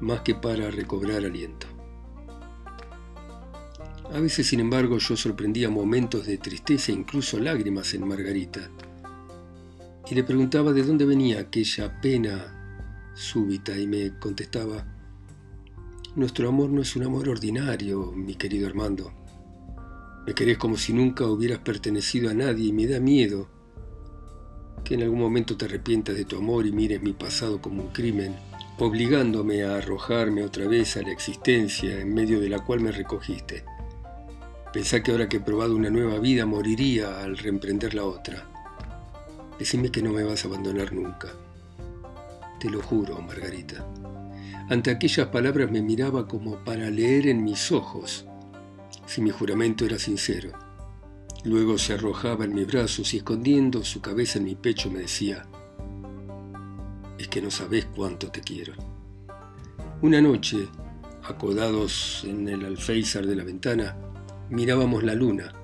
más 0.00 0.20
que 0.20 0.34
para 0.34 0.70
recobrar 0.70 1.24
aliento. 1.24 1.66
A 4.12 4.18
veces, 4.18 4.48
sin 4.48 4.60
embargo, 4.60 4.98
yo 4.98 5.16
sorprendía 5.16 5.70
momentos 5.70 6.26
de 6.26 6.38
tristeza 6.38 6.90
e 6.90 6.96
incluso 6.96 7.38
lágrimas 7.38 7.94
en 7.94 8.06
Margarita, 8.08 8.70
y 10.10 10.14
le 10.14 10.24
preguntaba 10.24 10.72
de 10.72 10.82
dónde 10.82 11.04
venía 11.04 11.40
aquella 11.40 12.00
pena 12.00 13.12
súbita 13.14 13.78
y 13.78 13.86
me 13.86 14.18
contestaba, 14.18 14.84
nuestro 16.16 16.48
amor 16.48 16.70
no 16.70 16.82
es 16.82 16.96
un 16.96 17.04
amor 17.04 17.28
ordinario, 17.28 18.10
mi 18.12 18.34
querido 18.34 18.66
Armando. 18.66 19.19
Me 20.26 20.34
querés 20.34 20.58
como 20.58 20.76
si 20.76 20.92
nunca 20.92 21.24
hubieras 21.24 21.60
pertenecido 21.60 22.30
a 22.30 22.34
nadie 22.34 22.66
y 22.66 22.72
me 22.72 22.86
da 22.86 23.00
miedo 23.00 23.48
que 24.84 24.94
en 24.94 25.02
algún 25.02 25.20
momento 25.20 25.56
te 25.56 25.64
arrepientas 25.64 26.16
de 26.16 26.24
tu 26.24 26.36
amor 26.36 26.66
y 26.66 26.72
mires 26.72 27.02
mi 27.02 27.12
pasado 27.12 27.60
como 27.60 27.82
un 27.82 27.88
crimen, 27.90 28.34
obligándome 28.78 29.62
a 29.62 29.76
arrojarme 29.76 30.42
otra 30.42 30.66
vez 30.66 30.96
a 30.96 31.02
la 31.02 31.12
existencia 31.12 32.00
en 32.00 32.14
medio 32.14 32.40
de 32.40 32.48
la 32.48 32.64
cual 32.64 32.80
me 32.80 32.92
recogiste. 32.92 33.64
Pensá 34.72 35.02
que 35.02 35.10
ahora 35.10 35.28
que 35.28 35.38
he 35.38 35.40
probado 35.40 35.74
una 35.74 35.90
nueva 35.90 36.18
vida 36.18 36.46
moriría 36.46 37.22
al 37.22 37.36
reemprender 37.36 37.94
la 37.94 38.04
otra. 38.04 38.46
Decime 39.58 39.90
que 39.90 40.02
no 40.02 40.12
me 40.12 40.24
vas 40.24 40.44
a 40.44 40.48
abandonar 40.48 40.92
nunca. 40.92 41.28
Te 42.60 42.70
lo 42.70 42.80
juro, 42.80 43.20
Margarita. 43.20 43.86
Ante 44.68 44.90
aquellas 44.90 45.28
palabras 45.28 45.70
me 45.70 45.82
miraba 45.82 46.28
como 46.28 46.64
para 46.64 46.88
leer 46.90 47.26
en 47.26 47.42
mis 47.42 47.72
ojos 47.72 48.26
si 49.10 49.20
mi 49.22 49.30
juramento 49.30 49.84
era 49.84 49.98
sincero. 49.98 50.52
Luego 51.42 51.78
se 51.78 51.94
arrojaba 51.94 52.44
en 52.44 52.54
mis 52.54 52.68
brazos 52.68 53.12
y 53.12 53.16
escondiendo 53.16 53.82
su 53.82 54.00
cabeza 54.00 54.38
en 54.38 54.44
mi 54.44 54.54
pecho 54.54 54.88
me 54.88 55.00
decía, 55.00 55.46
es 57.18 57.26
que 57.26 57.42
no 57.42 57.50
sabes 57.50 57.86
cuánto 57.86 58.30
te 58.30 58.40
quiero. 58.40 58.72
Una 60.00 60.20
noche, 60.20 60.68
acodados 61.24 62.24
en 62.24 62.48
el 62.48 62.64
alféizar 62.64 63.26
de 63.26 63.34
la 63.34 63.42
ventana, 63.42 63.96
mirábamos 64.48 65.02
la 65.02 65.16
luna, 65.16 65.54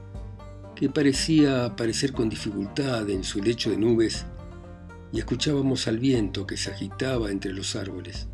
que 0.74 0.90
parecía 0.90 1.66
aparecer 1.66 2.12
con 2.12 2.28
dificultad 2.28 3.08
en 3.08 3.22
su 3.22 3.40
lecho 3.40 3.70
de 3.70 3.76
nubes, 3.76 4.26
y 5.12 5.20
escuchábamos 5.20 5.86
al 5.86 6.00
viento 6.00 6.48
que 6.48 6.56
se 6.56 6.72
agitaba 6.72 7.30
entre 7.30 7.52
los 7.52 7.76
árboles. 7.76 8.26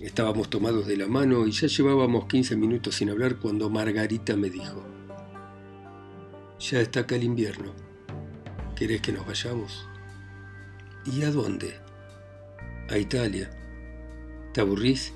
Estábamos 0.00 0.48
tomados 0.48 0.86
de 0.86 0.96
la 0.96 1.06
mano 1.06 1.46
y 1.46 1.50
ya 1.50 1.66
llevábamos 1.66 2.24
15 2.24 2.56
minutos 2.56 2.94
sin 2.94 3.10
hablar 3.10 3.36
cuando 3.36 3.68
Margarita 3.68 4.34
me 4.34 4.48
dijo, 4.48 4.82
ya 6.58 6.80
está 6.80 7.00
acá 7.00 7.16
el 7.16 7.24
invierno, 7.24 7.72
¿querés 8.74 9.02
que 9.02 9.12
nos 9.12 9.26
vayamos? 9.26 9.86
¿Y 11.04 11.22
a 11.22 11.30
dónde? 11.30 11.74
A 12.88 12.96
Italia. 12.96 13.50
¿Te 14.54 14.62
aburrís? 14.62 15.12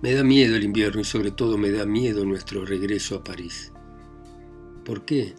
Me 0.00 0.14
da 0.14 0.24
miedo 0.24 0.56
el 0.56 0.64
invierno 0.64 1.02
y 1.02 1.04
sobre 1.04 1.30
todo 1.30 1.58
me 1.58 1.70
da 1.70 1.84
miedo 1.84 2.24
nuestro 2.24 2.64
regreso 2.64 3.16
a 3.16 3.24
París. 3.24 3.70
¿Por 4.86 5.04
qué? 5.04 5.34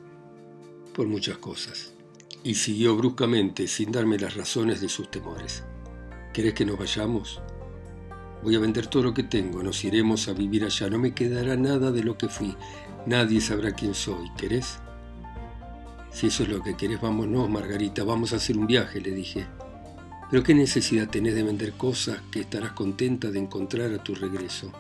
Por 0.93 1.07
muchas 1.07 1.39
cosas. 1.39 1.93
Y 2.43 2.53
siguió 2.55 2.95
bruscamente, 2.95 3.67
sin 3.67 3.91
darme 3.91 4.19
las 4.19 4.35
razones 4.35 4.81
de 4.81 4.89
sus 4.89 5.09
temores. 5.09 5.63
¿Querés 6.31 6.53
que 6.53 6.65
nos 6.65 6.77
vayamos? 6.77 7.41
Voy 8.43 8.55
a 8.55 8.59
vender 8.59 8.87
todo 8.87 9.03
lo 9.03 9.13
que 9.13 9.23
tengo, 9.23 9.63
nos 9.63 9.83
iremos 9.83 10.27
a 10.27 10.33
vivir 10.33 10.63
allá, 10.63 10.89
no 10.89 10.99
me 10.99 11.13
quedará 11.13 11.55
nada 11.55 11.91
de 11.91 12.03
lo 12.03 12.17
que 12.17 12.29
fui, 12.29 12.55
nadie 13.05 13.41
sabrá 13.41 13.71
quién 13.71 13.93
soy, 13.93 14.29
¿querés? 14.37 14.79
Si 16.11 16.27
eso 16.27 16.43
es 16.43 16.49
lo 16.49 16.61
que 16.61 16.75
querés, 16.75 17.01
vámonos, 17.01 17.49
Margarita, 17.49 18.03
vamos 18.03 18.33
a 18.33 18.37
hacer 18.37 18.57
un 18.57 18.67
viaje, 18.67 19.01
le 19.01 19.11
dije. 19.11 19.47
Pero 20.29 20.43
qué 20.43 20.53
necesidad 20.53 21.09
tenés 21.09 21.35
de 21.35 21.43
vender 21.43 21.73
cosas 21.73 22.21
que 22.31 22.41
estarás 22.41 22.73
contenta 22.73 23.31
de 23.31 23.39
encontrar 23.39 23.93
a 23.93 24.03
tu 24.03 24.13
regreso. 24.13 24.71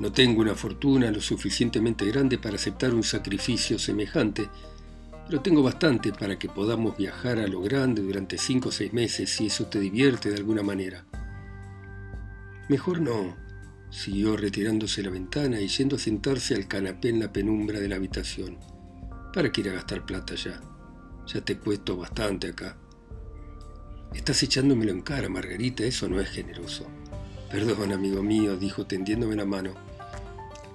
No 0.00 0.12
tengo 0.12 0.40
una 0.40 0.54
fortuna 0.54 1.10
lo 1.10 1.20
suficientemente 1.20 2.04
grande 2.06 2.38
para 2.38 2.56
aceptar 2.56 2.92
un 2.92 3.04
sacrificio 3.04 3.78
semejante, 3.78 4.48
pero 5.26 5.40
tengo 5.40 5.62
bastante 5.62 6.12
para 6.12 6.38
que 6.38 6.48
podamos 6.48 6.96
viajar 6.96 7.38
a 7.38 7.46
lo 7.46 7.60
grande 7.60 8.02
durante 8.02 8.36
cinco 8.36 8.68
o 8.68 8.72
seis 8.72 8.92
meses 8.92 9.30
si 9.30 9.46
eso 9.46 9.66
te 9.66 9.80
divierte 9.80 10.30
de 10.30 10.36
alguna 10.36 10.62
manera. 10.62 11.04
Mejor 12.68 13.00
no, 13.00 13.36
siguió 13.90 14.36
retirándose 14.38 15.02
la 15.02 15.10
ventana 15.10 15.60
y 15.60 15.68
yendo 15.68 15.96
a 15.96 15.98
sentarse 15.98 16.54
al 16.54 16.66
canapé 16.66 17.10
en 17.10 17.20
la 17.20 17.30
penumbra 17.30 17.78
de 17.78 17.88
la 17.88 17.96
habitación. 17.96 18.58
¿Para 19.34 19.52
qué 19.52 19.60
ir 19.60 19.68
a 19.68 19.74
gastar 19.74 20.06
plata 20.06 20.34
ya? 20.34 20.60
Ya 21.26 21.40
te 21.42 21.58
cuesto 21.58 21.96
bastante 21.96 22.48
acá. 22.48 22.78
Estás 24.14 24.42
echándomelo 24.42 24.92
en 24.92 25.02
cara, 25.02 25.28
Margarita, 25.28 25.84
eso 25.84 26.08
no 26.08 26.20
es 26.20 26.28
generoso. 26.30 26.86
Perdón, 27.50 27.92
amigo 27.92 28.22
mío, 28.22 28.56
dijo 28.56 28.86
tendiéndome 28.86 29.36
la 29.36 29.44
mano. 29.44 29.74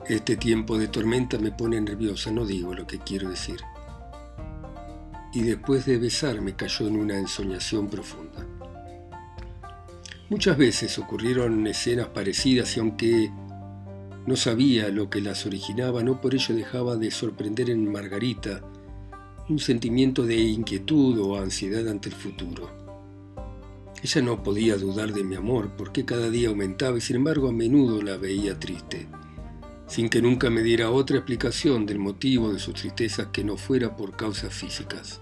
Este 0.08 0.38
tiempo 0.38 0.78
de 0.78 0.90
tormenta 0.90 1.40
me 1.40 1.52
pone 1.52 1.82
nerviosa, 1.82 2.32
no 2.32 2.46
digo 2.46 2.74
lo 2.74 2.86
que 2.86 3.00
quiero 3.00 3.30
decir. 3.30 3.60
Y 5.34 5.42
después 5.42 5.86
de 5.86 5.98
besarme 5.98 6.56
cayó 6.56 6.88
en 6.88 6.98
una 6.98 7.18
ensoñación 7.18 7.90
profunda. 7.90 8.46
Muchas 10.30 10.58
veces 10.58 11.00
ocurrieron 11.00 11.66
escenas 11.66 12.10
parecidas 12.10 12.78
y 12.78 12.80
aunque 12.80 13.32
no 14.28 14.36
sabía 14.36 14.90
lo 14.90 15.10
que 15.10 15.22
las 15.22 15.48
originaba, 15.48 16.04
no 16.04 16.22
por 16.22 16.36
ello 16.36 16.54
dejaba 16.54 16.98
de 16.98 17.10
sorprender 17.10 17.72
en 17.72 17.92
Margarita 17.92 18.62
un 19.50 19.58
sentimiento 19.58 20.28
de 20.28 20.38
inquietud 20.38 21.20
o 21.20 21.40
ansiedad 21.40 21.88
ante 21.88 22.10
el 22.10 22.16
futuro. 22.16 22.70
Ella 24.04 24.22
no 24.22 24.44
podía 24.44 24.78
dudar 24.78 25.14
de 25.14 25.24
mi 25.24 25.36
amor 25.36 25.72
porque 25.76 26.06
cada 26.06 26.30
día 26.30 26.50
aumentaba 26.50 27.00
y 27.00 27.02
sin 27.02 27.16
embargo 27.16 27.50
a 27.50 27.52
menudo 27.52 28.04
la 28.04 28.18
veía 28.18 28.60
triste, 28.60 29.08
sin 29.88 30.10
que 30.10 30.22
nunca 30.22 30.52
me 30.52 30.62
diera 30.62 30.92
otra 30.92 31.18
explicación 31.18 31.88
del 31.88 31.98
motivo 31.98 32.54
de 32.54 32.60
sus 32.60 32.76
tristezas 32.76 33.30
que 33.34 33.44
no 33.44 33.58
fuera 33.58 33.96
por 33.98 34.16
causas 34.16 34.54
físicas. 34.54 35.22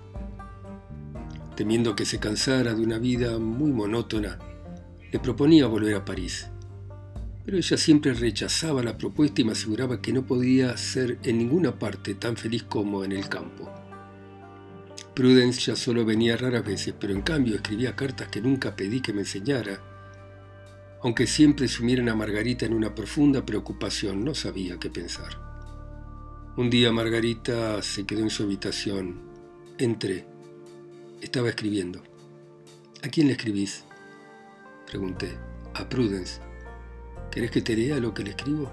Temiendo 1.55 1.95
que 1.95 2.05
se 2.05 2.19
cansara 2.19 2.73
de 2.73 2.83
una 2.83 2.99
vida 2.99 3.39
muy 3.39 3.71
monótona, 3.71 4.37
le 5.11 5.19
proponía 5.19 5.67
volver 5.67 5.95
a 5.95 6.05
París, 6.05 6.49
pero 7.45 7.57
ella 7.57 7.77
siempre 7.77 8.13
rechazaba 8.13 8.83
la 8.83 8.97
propuesta 8.97 9.41
y 9.41 9.45
me 9.45 9.53
aseguraba 9.53 10.01
que 10.01 10.11
no 10.11 10.25
podía 10.25 10.75
ser 10.75 11.17
en 11.23 11.37
ninguna 11.37 11.79
parte 11.79 12.13
tan 12.13 12.35
feliz 12.35 12.63
como 12.63 13.05
en 13.05 13.13
el 13.13 13.29
campo. 13.29 13.71
Prudence 15.17 15.61
ya 15.61 15.75
solo 15.75 16.05
venía 16.05 16.37
raras 16.37 16.65
veces, 16.65 16.93
pero 16.99 17.13
en 17.13 17.21
cambio 17.21 17.55
escribía 17.55 17.95
cartas 17.95 18.27
que 18.27 18.41
nunca 18.41 18.75
pedí 18.75 19.01
que 19.01 19.13
me 19.13 19.21
enseñara. 19.21 19.79
Aunque 21.01 21.25
siempre 21.25 21.67
sumieran 21.67 22.09
a 22.09 22.15
Margarita 22.15 22.65
en 22.65 22.73
una 22.73 22.93
profunda 22.93 23.45
preocupación, 23.45 24.23
no 24.23 24.35
sabía 24.35 24.77
qué 24.77 24.89
pensar. 24.89 25.47
Un 26.57 26.69
día 26.69 26.91
Margarita 26.91 27.81
se 27.81 28.05
quedó 28.05 28.19
en 28.19 28.29
su 28.29 28.43
habitación. 28.43 29.21
Entré. 29.77 30.27
Estaba 31.21 31.49
escribiendo. 31.49 32.03
¿A 33.01 33.07
quién 33.07 33.27
le 33.27 33.33
escribís? 33.33 33.86
Pregunté. 34.87 35.37
A 35.73 35.87
Prudence. 35.89 36.39
¿Querés 37.29 37.51
que 37.51 37.61
te 37.61 37.75
lea 37.75 37.99
lo 37.99 38.13
que 38.13 38.23
le 38.23 38.29
escribo? 38.29 38.71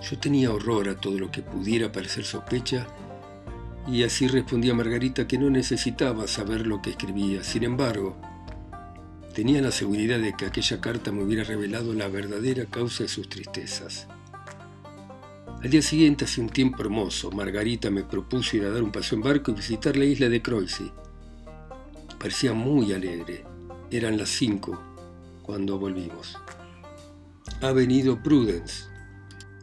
Yo 0.00 0.16
tenía 0.20 0.52
horror 0.52 0.88
a 0.88 0.94
todo 0.94 1.18
lo 1.18 1.32
que 1.32 1.42
pudiera 1.42 1.90
parecer 1.90 2.24
sospecha 2.24 2.86
y 3.88 4.04
así 4.04 4.28
respondí 4.28 4.70
a 4.70 4.74
Margarita 4.74 5.26
que 5.26 5.36
no 5.36 5.50
necesitaba 5.50 6.28
saber 6.28 6.68
lo 6.68 6.80
que 6.80 6.90
escribía. 6.90 7.42
Sin 7.42 7.64
embargo, 7.64 8.16
tenía 9.34 9.60
la 9.60 9.72
seguridad 9.72 10.20
de 10.20 10.34
que 10.34 10.46
aquella 10.46 10.80
carta 10.80 11.10
me 11.10 11.24
hubiera 11.24 11.42
revelado 11.42 11.94
la 11.94 12.06
verdadera 12.06 12.66
causa 12.66 13.02
de 13.02 13.08
sus 13.08 13.28
tristezas. 13.28 14.06
Al 15.60 15.68
día 15.68 15.82
siguiente, 15.82 16.26
hace 16.26 16.40
un 16.40 16.48
tiempo 16.48 16.80
hermoso, 16.82 17.32
Margarita 17.32 17.90
me 17.90 18.04
propuso 18.04 18.56
ir 18.56 18.64
a 18.66 18.70
dar 18.70 18.84
un 18.84 18.92
paseo 18.92 19.16
en 19.16 19.24
barco 19.24 19.50
y 19.50 19.54
visitar 19.54 19.96
la 19.96 20.04
isla 20.04 20.28
de 20.28 20.40
Croixy. 20.40 20.92
Parecía 22.20 22.52
muy 22.52 22.92
alegre. 22.92 23.44
Eran 23.90 24.16
las 24.16 24.28
cinco 24.28 24.87
cuando 25.48 25.78
volvimos. 25.78 26.36
Ha 27.62 27.72
venido 27.72 28.22
Prudence, 28.22 28.84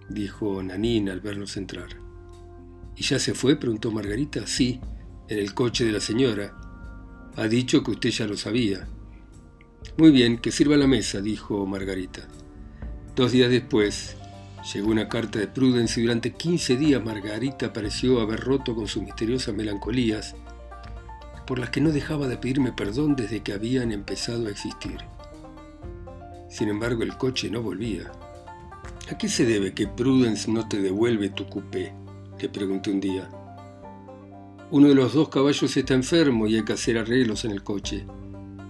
dijo 0.09 0.63
Nanine 0.63 1.11
al 1.11 1.21
vernos 1.21 1.57
entrar. 1.57 1.89
¿Y 2.95 3.03
ya 3.03 3.19
se 3.19 3.35
fue? 3.35 3.55
preguntó 3.55 3.91
Margarita. 3.91 4.47
Sí, 4.47 4.81
en 5.29 5.37
el 5.37 5.53
coche 5.53 5.85
de 5.85 5.91
la 5.91 5.99
señora. 5.99 6.57
Ha 7.35 7.47
dicho 7.47 7.83
que 7.83 7.91
usted 7.91 8.09
ya 8.09 8.25
lo 8.25 8.35
sabía. 8.35 8.87
Muy 9.95 10.09
bien, 10.09 10.39
que 10.39 10.51
sirva 10.51 10.75
la 10.75 10.87
mesa, 10.87 11.21
dijo 11.21 11.67
Margarita. 11.67 12.27
Dos 13.15 13.31
días 13.31 13.51
después, 13.51 14.17
llegó 14.73 14.89
una 14.89 15.07
carta 15.07 15.37
de 15.37 15.47
Prudence 15.47 15.99
y 15.99 16.03
durante 16.05 16.33
15 16.33 16.77
días 16.77 17.05
Margarita 17.05 17.73
pareció 17.73 18.21
haber 18.21 18.39
roto 18.39 18.73
con 18.73 18.87
sus 18.87 19.03
misteriosas 19.03 19.53
melancolías, 19.53 20.35
por 21.45 21.59
las 21.59 21.69
que 21.69 21.81
no 21.81 21.91
dejaba 21.91 22.27
de 22.27 22.37
pedirme 22.37 22.71
perdón 22.71 23.15
desde 23.15 23.43
que 23.43 23.53
habían 23.53 23.91
empezado 23.91 24.47
a 24.47 24.49
existir. 24.49 24.97
Sin 26.55 26.69
embargo, 26.69 27.03
el 27.03 27.17
coche 27.17 27.49
no 27.49 27.61
volvía. 27.61 28.09
¿A 29.11 29.17
qué 29.17 29.27
se 29.27 29.45
debe 29.45 29.73
que 29.73 29.89
Prudence 29.89 30.49
no 30.49 30.65
te 30.69 30.81
devuelve 30.81 31.27
tu 31.27 31.45
coupé? 31.47 31.93
Le 32.39 32.47
pregunté 32.47 32.91
un 32.91 33.01
día. 33.01 33.29
Uno 34.71 34.87
de 34.87 34.95
los 34.95 35.13
dos 35.13 35.27
caballos 35.27 35.75
está 35.75 35.95
enfermo 35.95 36.47
y 36.47 36.55
hay 36.55 36.63
que 36.63 36.71
hacer 36.71 36.97
arreglos 36.97 37.43
en 37.43 37.51
el 37.51 37.61
coche. 37.61 38.05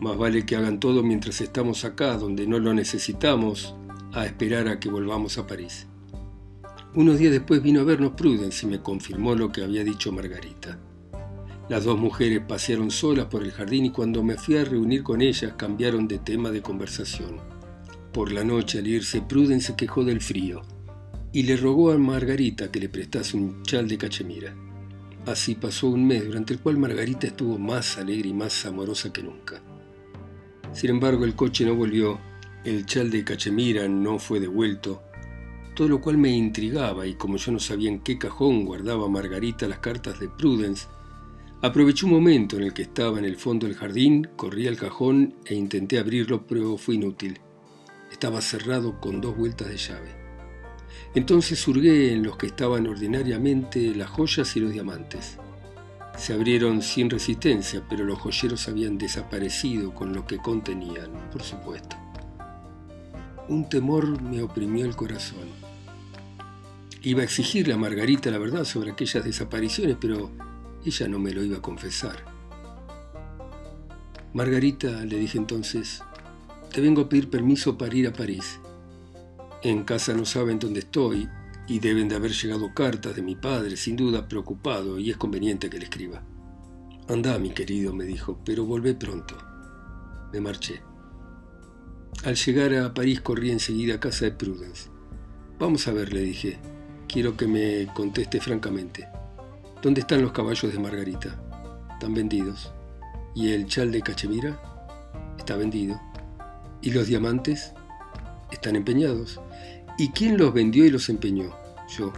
Más 0.01 0.17
vale 0.17 0.47
que 0.47 0.55
hagan 0.55 0.79
todo 0.79 1.03
mientras 1.03 1.41
estamos 1.41 1.85
acá, 1.85 2.17
donde 2.17 2.47
no 2.47 2.57
lo 2.57 2.73
necesitamos, 2.73 3.75
a 4.13 4.25
esperar 4.25 4.67
a 4.67 4.79
que 4.79 4.89
volvamos 4.89 5.37
a 5.37 5.45
París. 5.45 5.85
Unos 6.95 7.19
días 7.19 7.33
después 7.33 7.61
vino 7.61 7.81
a 7.81 7.83
vernos 7.83 8.13
Prudence 8.13 8.65
y 8.65 8.69
me 8.71 8.81
confirmó 8.81 9.35
lo 9.35 9.51
que 9.51 9.63
había 9.63 9.83
dicho 9.83 10.11
Margarita. 10.11 10.79
Las 11.69 11.83
dos 11.83 11.99
mujeres 11.99 12.41
pasearon 12.47 12.89
solas 12.89 13.27
por 13.27 13.43
el 13.43 13.51
jardín 13.51 13.85
y 13.85 13.91
cuando 13.91 14.23
me 14.23 14.37
fui 14.37 14.57
a 14.57 14.65
reunir 14.65 15.03
con 15.03 15.21
ellas 15.21 15.53
cambiaron 15.55 16.07
de 16.07 16.17
tema 16.17 16.49
de 16.49 16.63
conversación. 16.63 17.53
Por 18.15 18.31
la 18.31 18.45
noche 18.45 18.79
al 18.79 18.87
irse, 18.87 19.21
Prudence 19.21 19.67
se 19.67 19.75
quejó 19.75 20.05
del 20.05 20.21
frío 20.21 20.61
y 21.33 21.43
le 21.43 21.57
rogó 21.57 21.91
a 21.91 21.97
Margarita 21.97 22.71
que 22.71 22.79
le 22.79 22.87
prestase 22.87 23.35
un 23.35 23.61
chal 23.63 23.89
de 23.89 23.97
cachemira. 23.97 24.55
Así 25.25 25.55
pasó 25.55 25.89
un 25.89 26.07
mes 26.07 26.25
durante 26.25 26.53
el 26.53 26.61
cual 26.61 26.77
Margarita 26.77 27.27
estuvo 27.27 27.59
más 27.59 27.97
alegre 27.97 28.29
y 28.29 28.33
más 28.33 28.65
amorosa 28.65 29.11
que 29.11 29.21
nunca. 29.21 29.61
Sin 30.71 30.91
embargo, 30.91 31.25
el 31.25 31.35
coche 31.35 31.65
no 31.65 31.75
volvió, 31.75 32.17
el 32.63 32.85
chal 32.85 33.11
de 33.11 33.25
cachemira 33.25 33.85
no 33.89 34.17
fue 34.17 34.39
devuelto, 34.39 35.03
todo 35.75 35.89
lo 35.89 35.99
cual 35.99 36.17
me 36.17 36.29
intrigaba 36.29 37.05
y 37.05 37.15
como 37.15 37.35
yo 37.35 37.51
no 37.51 37.59
sabía 37.59 37.89
en 37.89 37.99
qué 37.99 38.17
cajón 38.17 38.63
guardaba 38.63 39.09
Margarita 39.09 39.67
las 39.67 39.79
cartas 39.79 40.21
de 40.21 40.29
Prudence, 40.29 40.87
Aproveché 41.61 42.05
un 42.05 42.11
momento 42.13 42.55
en 42.55 42.63
el 42.63 42.73
que 42.73 42.83
estaba 42.83 43.19
en 43.19 43.25
el 43.25 43.35
fondo 43.35 43.67
del 43.67 43.75
jardín, 43.75 44.29
corrí 44.37 44.67
al 44.67 44.77
cajón 44.77 45.33
e 45.45 45.55
intenté 45.55 45.97
abrirlo, 45.97 46.45
pero 46.45 46.77
fue 46.77 46.95
inútil. 46.95 47.39
Estaba 48.15 48.39
cerrado 48.39 49.01
con 49.01 49.19
dos 49.19 49.35
vueltas 49.35 49.67
de 49.67 49.75
llave. 49.75 50.15
Entonces 51.15 51.67
hurgué 51.67 52.13
en 52.13 52.23
los 52.23 52.37
que 52.37 52.47
estaban 52.47 52.87
ordinariamente 52.87 53.93
las 53.93 54.09
joyas 54.09 54.55
y 54.55 54.61
los 54.61 54.71
diamantes. 54.71 55.37
Se 56.17 56.31
abrieron 56.31 56.81
sin 56.81 57.09
resistencia, 57.09 57.83
pero 57.89 58.05
los 58.05 58.17
joyeros 58.17 58.69
habían 58.69 58.97
desaparecido 58.97 59.93
con 59.93 60.13
lo 60.13 60.25
que 60.25 60.37
contenían, 60.37 61.11
por 61.29 61.43
supuesto. 61.43 61.97
Un 63.49 63.67
temor 63.67 64.21
me 64.21 64.41
oprimió 64.41 64.85
el 64.85 64.95
corazón. 64.95 65.49
Iba 67.01 67.19
a 67.19 67.25
exigirle 67.25 67.73
a 67.73 67.77
Margarita 67.77 68.31
la 68.31 68.37
verdad 68.37 68.63
sobre 68.63 68.91
aquellas 68.91 69.25
desapariciones, 69.25 69.97
pero 69.99 70.31
ella 70.85 71.09
no 71.09 71.19
me 71.19 71.33
lo 71.33 71.43
iba 71.43 71.57
a 71.57 71.61
confesar. 71.61 72.23
Margarita, 74.33 75.03
le 75.03 75.17
dije 75.17 75.37
entonces, 75.37 76.01
te 76.75 76.81
vengo 76.81 77.03
a 77.03 77.07
pedir 77.07 77.29
permiso 77.29 77.77
para 77.77 77.95
ir 77.95 78.05
a 78.05 78.11
París. 78.11 78.59
En 79.63 79.85
casa 79.85 80.13
no 80.13 80.25
saben 80.25 80.59
dónde 80.59 80.81
estoy 80.81 81.25
y 81.69 81.79
deben 81.79 82.09
de 82.09 82.17
haber 82.17 82.33
llegado 82.33 82.73
cartas 82.73 83.15
de 83.15 83.21
mi 83.21 83.37
padre, 83.37 83.77
sin 83.77 83.95
duda 83.95 84.27
preocupado, 84.27 84.99
y 84.99 85.09
es 85.09 85.15
conveniente 85.15 85.69
que 85.69 85.77
le 85.77 85.85
escriba. 85.85 86.21
Anda, 87.07 87.39
mi 87.39 87.51
querido, 87.51 87.93
me 87.93 88.03
dijo, 88.03 88.41
pero 88.43 88.65
volvé 88.65 88.93
pronto. 88.93 89.37
Me 90.33 90.41
marché. 90.41 90.81
Al 92.25 92.35
llegar 92.35 92.73
a 92.73 92.93
París 92.93 93.21
corrí 93.21 93.51
enseguida 93.51 93.95
a 93.95 93.99
casa 94.01 94.25
de 94.25 94.31
Prudence. 94.31 94.89
Vamos 95.57 95.87
a 95.87 95.93
ver, 95.93 96.11
le 96.11 96.23
dije. 96.23 96.59
Quiero 97.07 97.37
que 97.37 97.47
me 97.47 97.87
conteste 97.93 98.41
francamente. 98.41 99.07
¿Dónde 99.81 100.01
están 100.01 100.21
los 100.21 100.33
caballos 100.33 100.73
de 100.73 100.79
Margarita? 100.79 101.41
Están 101.93 102.13
vendidos. 102.13 102.73
¿Y 103.33 103.53
el 103.53 103.65
chal 103.65 103.93
de 103.93 104.01
Cachemira? 104.01 104.59
Está 105.37 105.55
vendido. 105.55 105.97
¿Y 106.85 106.91
los 106.91 107.07
diamantes? 107.07 107.73
Están 108.51 108.75
empeñados. 108.75 109.41
¿Y 109.97 110.09
quién 110.09 110.37
los 110.37 110.53
vendió 110.53 110.85
y 110.85 110.91
los 110.91 111.09
empeñó? 111.09 111.49
Yo. 111.97 112.13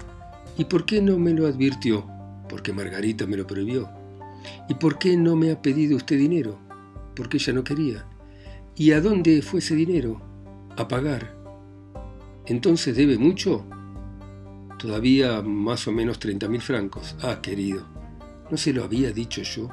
¿Y 0.58 0.66
por 0.66 0.86
qué 0.86 1.01
no 1.01 1.18
me 1.18 1.32
lo 1.32 1.48
advirtió? 1.48 2.06
Porque 2.50 2.74
Margarita 2.74 3.25
me 3.25 3.38
lo 3.38 3.48
prohibió. 3.48 3.90
¿Y 4.68 4.74
por 4.74 5.00
qué 5.00 5.16
no 5.16 5.38
me 5.38 5.51
ha 5.51 5.62
pedido 5.62 5.96
usted 5.96 6.18
dinero? 6.18 6.60
Porque 7.16 7.38
ella 7.38 7.53
no 7.53 7.64
quería. 7.64 8.06
¿Y 8.75 8.92
a 8.92 9.00
dónde 9.00 9.42
fue 9.42 9.62
ese 9.62 9.74
dinero? 9.74 10.22
A 10.75 10.86
pagar. 10.86 11.34
¿Entonces 12.46 12.94
debe 12.98 13.18
mucho? 13.18 13.66
Todavía 14.80 15.42
más 15.44 15.88
o 15.88 15.94
menos 15.94 16.20
30.000 16.20 16.60
francos. 16.60 17.16
Ah, 17.22 17.40
querido, 17.42 17.88
¿no 18.51 18.58
se 18.58 18.74
lo 18.74 18.84
había 18.84 19.14
dicho 19.14 19.42
yo? 19.44 19.70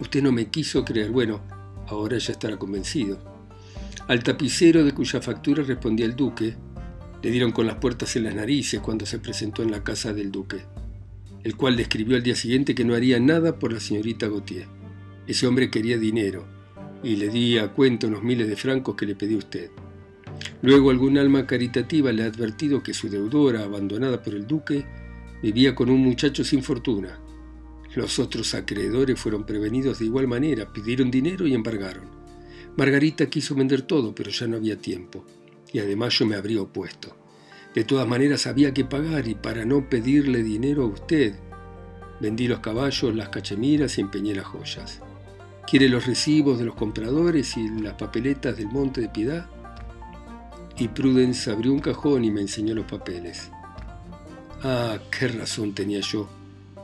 Usted 0.00 0.22
no 0.22 0.32
me 0.32 0.46
quiso 0.46 0.86
creer. 0.86 1.10
Bueno, 1.10 1.40
ahora 1.86 2.16
ya 2.16 2.32
estará 2.32 2.56
convencido. 2.56 3.37
Al 4.08 4.22
tapicero 4.22 4.84
de 4.84 4.92
cuya 4.92 5.20
factura 5.20 5.62
respondía 5.62 6.06
el 6.06 6.16
duque, 6.16 6.56
le 7.22 7.30
dieron 7.30 7.52
con 7.52 7.66
las 7.66 7.76
puertas 7.76 8.16
en 8.16 8.24
las 8.24 8.34
narices 8.34 8.80
cuando 8.80 9.04
se 9.04 9.18
presentó 9.18 9.62
en 9.62 9.70
la 9.70 9.84
casa 9.84 10.14
del 10.14 10.32
duque, 10.32 10.64
el 11.44 11.56
cual 11.56 11.76
le 11.76 11.82
escribió 11.82 12.16
al 12.16 12.22
día 12.22 12.34
siguiente 12.34 12.74
que 12.74 12.86
no 12.86 12.94
haría 12.94 13.20
nada 13.20 13.58
por 13.58 13.70
la 13.70 13.80
señorita 13.80 14.26
Gautier. 14.26 14.66
Ese 15.26 15.46
hombre 15.46 15.70
quería 15.70 15.98
dinero, 15.98 16.46
y 17.02 17.16
le 17.16 17.28
di 17.28 17.58
a 17.58 17.68
cuenta 17.68 18.06
unos 18.06 18.22
miles 18.22 18.48
de 18.48 18.56
francos 18.56 18.94
que 18.94 19.04
le 19.04 19.14
pedí 19.14 19.34
a 19.34 19.38
usted. 19.38 19.70
Luego 20.62 20.88
algún 20.88 21.18
alma 21.18 21.46
caritativa 21.46 22.10
le 22.10 22.22
ha 22.22 22.28
advertido 22.28 22.82
que 22.82 22.94
su 22.94 23.10
deudora, 23.10 23.62
abandonada 23.64 24.22
por 24.22 24.34
el 24.34 24.46
duque, 24.46 24.86
vivía 25.42 25.74
con 25.74 25.90
un 25.90 26.00
muchacho 26.00 26.44
sin 26.44 26.62
fortuna. 26.62 27.20
Los 27.94 28.18
otros 28.18 28.54
acreedores 28.54 29.20
fueron 29.20 29.44
prevenidos 29.44 29.98
de 29.98 30.06
igual 30.06 30.28
manera, 30.28 30.72
pidieron 30.72 31.10
dinero 31.10 31.46
y 31.46 31.52
embargaron. 31.52 32.17
Margarita 32.78 33.26
quiso 33.26 33.56
vender 33.56 33.82
todo, 33.82 34.14
pero 34.14 34.30
ya 34.30 34.46
no 34.46 34.56
había 34.56 34.78
tiempo, 34.78 35.24
y 35.72 35.80
además 35.80 36.16
yo 36.16 36.26
me 36.26 36.36
habría 36.36 36.62
opuesto. 36.62 37.16
De 37.74 37.82
todas 37.82 38.06
maneras 38.06 38.46
había 38.46 38.72
que 38.72 38.84
pagar 38.84 39.26
y 39.26 39.34
para 39.34 39.64
no 39.64 39.90
pedirle 39.90 40.44
dinero 40.44 40.84
a 40.84 40.86
usted, 40.86 41.34
vendí 42.20 42.46
los 42.46 42.60
caballos, 42.60 43.16
las 43.16 43.30
cachemiras 43.30 43.98
y 43.98 44.02
empeñé 44.02 44.32
las 44.36 44.46
joyas. 44.46 45.00
¿Quiere 45.68 45.88
los 45.88 46.06
recibos 46.06 46.60
de 46.60 46.66
los 46.66 46.76
compradores 46.76 47.56
y 47.56 47.68
las 47.68 47.94
papeletas 47.94 48.56
del 48.56 48.68
Monte 48.68 49.00
de 49.00 49.08
Piedad? 49.08 49.50
y 50.78 50.86
Prudence 50.86 51.50
abrió 51.50 51.72
un 51.72 51.80
cajón 51.80 52.24
y 52.24 52.30
me 52.30 52.42
enseñó 52.42 52.76
los 52.76 52.86
papeles. 52.86 53.50
Ah, 54.62 54.98
qué 55.10 55.26
razón 55.26 55.74
tenía 55.74 55.98
yo. 55.98 56.28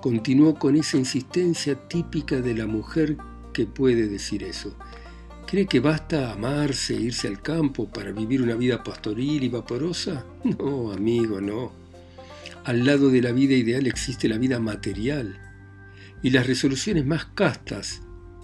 Continuó 0.03 0.57
con 0.57 0.75
esa 0.75 0.97
insistencia 0.97 1.77
típica 1.87 2.41
de 2.41 2.55
la 2.55 2.67
mujer 2.67 3.17
que 3.53 3.67
puede 3.67 4.09
decir 4.09 4.43
eso. 4.43 4.75
¿Cree 5.47 5.67
que 5.67 5.79
basta 5.79 6.33
amarse 6.33 6.97
e 6.97 7.01
irse 7.01 7.29
al 7.29 7.41
campo 7.43 7.89
para 7.89 8.13
vivir 8.13 8.43
una 8.43 8.55
vida 8.55 8.83
pastoril 8.83 9.45
y 9.45 9.49
vaporosa? 9.49 10.25
No, 10.43 10.91
amigo, 10.91 11.41
no. 11.41 11.73
Al 12.65 12.87
lado 12.87 13.11
de 13.11 13.21
la 13.21 13.31
vida 13.31 13.55
ideal 13.55 13.87
existe 13.87 14.29
la 14.29 14.39
vida 14.39 14.59
material. 14.59 15.39
Y 16.23 16.31
las 16.31 16.47
resoluciones 16.47 17.05
más 17.05 17.27
castas 17.27 18.01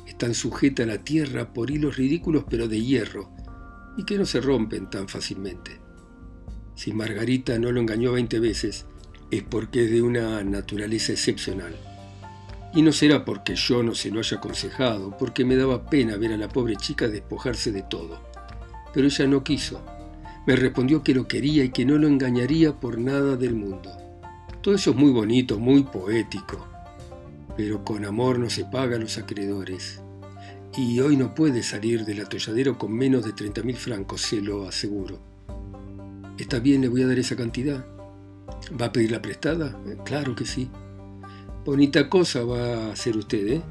están 0.06 0.34
sujetas 0.34 0.84
a 0.84 0.88
la 0.88 0.98
tierra 1.02 1.54
por 1.54 1.70
hilos 1.70 1.96
ridículos 1.96 2.44
pero 2.48 2.68
de 2.68 2.82
hierro, 2.82 3.30
y 3.96 4.04
que 4.04 4.18
no 4.18 4.26
se 4.26 4.40
rompen 4.40 4.90
tan 4.90 5.08
fácilmente. 5.08 5.80
Si 6.74 6.92
Margarita 6.92 7.58
no 7.58 7.72
lo 7.72 7.80
engañó 7.80 8.12
20 8.12 8.38
veces, 8.40 8.86
es 9.30 9.42
porque 9.42 9.84
es 9.84 9.90
de 9.90 10.02
una 10.02 10.44
naturaleza 10.44 11.12
excepcional. 11.12 11.74
Y 12.72 12.82
no 12.82 12.92
será 12.92 13.24
porque 13.24 13.54
yo 13.56 13.82
no 13.82 13.94
se 13.94 14.10
lo 14.10 14.20
haya 14.20 14.36
aconsejado, 14.36 15.16
porque 15.18 15.44
me 15.44 15.56
daba 15.56 15.86
pena 15.86 16.16
ver 16.16 16.32
a 16.32 16.36
la 16.36 16.48
pobre 16.48 16.76
chica 16.76 17.08
despojarse 17.08 17.72
de 17.72 17.82
todo. 17.82 18.20
Pero 18.94 19.06
ella 19.06 19.26
no 19.26 19.42
quiso. 19.42 19.80
Me 20.46 20.56
respondió 20.56 21.02
que 21.02 21.14
lo 21.14 21.26
quería 21.26 21.64
y 21.64 21.70
que 21.70 21.84
no 21.84 21.98
lo 21.98 22.06
engañaría 22.06 22.72
por 22.72 22.98
nada 22.98 23.36
del 23.36 23.54
mundo. 23.54 23.90
Todo 24.62 24.74
eso 24.74 24.90
es 24.90 24.96
muy 24.96 25.10
bonito, 25.10 25.58
muy 25.58 25.82
poético. 25.82 26.66
Pero 27.56 27.84
con 27.84 28.04
amor 28.04 28.38
no 28.38 28.48
se 28.48 28.64
pagan 28.64 29.00
los 29.00 29.18
acreedores 29.18 30.00
y 30.76 31.00
hoy 31.00 31.16
no 31.16 31.34
puede 31.34 31.62
salir 31.62 32.04
del 32.04 32.20
atolladero 32.20 32.78
con 32.78 32.92
menos 32.92 33.24
de 33.24 33.34
30.000 33.34 33.74
francos, 33.74 34.22
se 34.22 34.40
lo 34.40 34.68
aseguro. 34.68 35.18
¿Está 36.38 36.58
bien, 36.58 36.80
le 36.80 36.88
voy 36.88 37.02
a 37.02 37.06
dar 37.06 37.18
esa 37.18 37.36
cantidad? 37.36 37.84
¿Va 38.80 38.86
a 38.86 38.92
pedir 38.92 39.10
la 39.10 39.20
prestada? 39.20 39.78
Eh, 39.86 39.96
claro 40.04 40.34
que 40.34 40.46
sí. 40.46 40.70
Bonita 41.64 42.08
cosa 42.08 42.42
va 42.42 42.86
a 42.88 42.92
hacer 42.92 43.18
usted, 43.18 43.46
¿eh? 43.46 43.62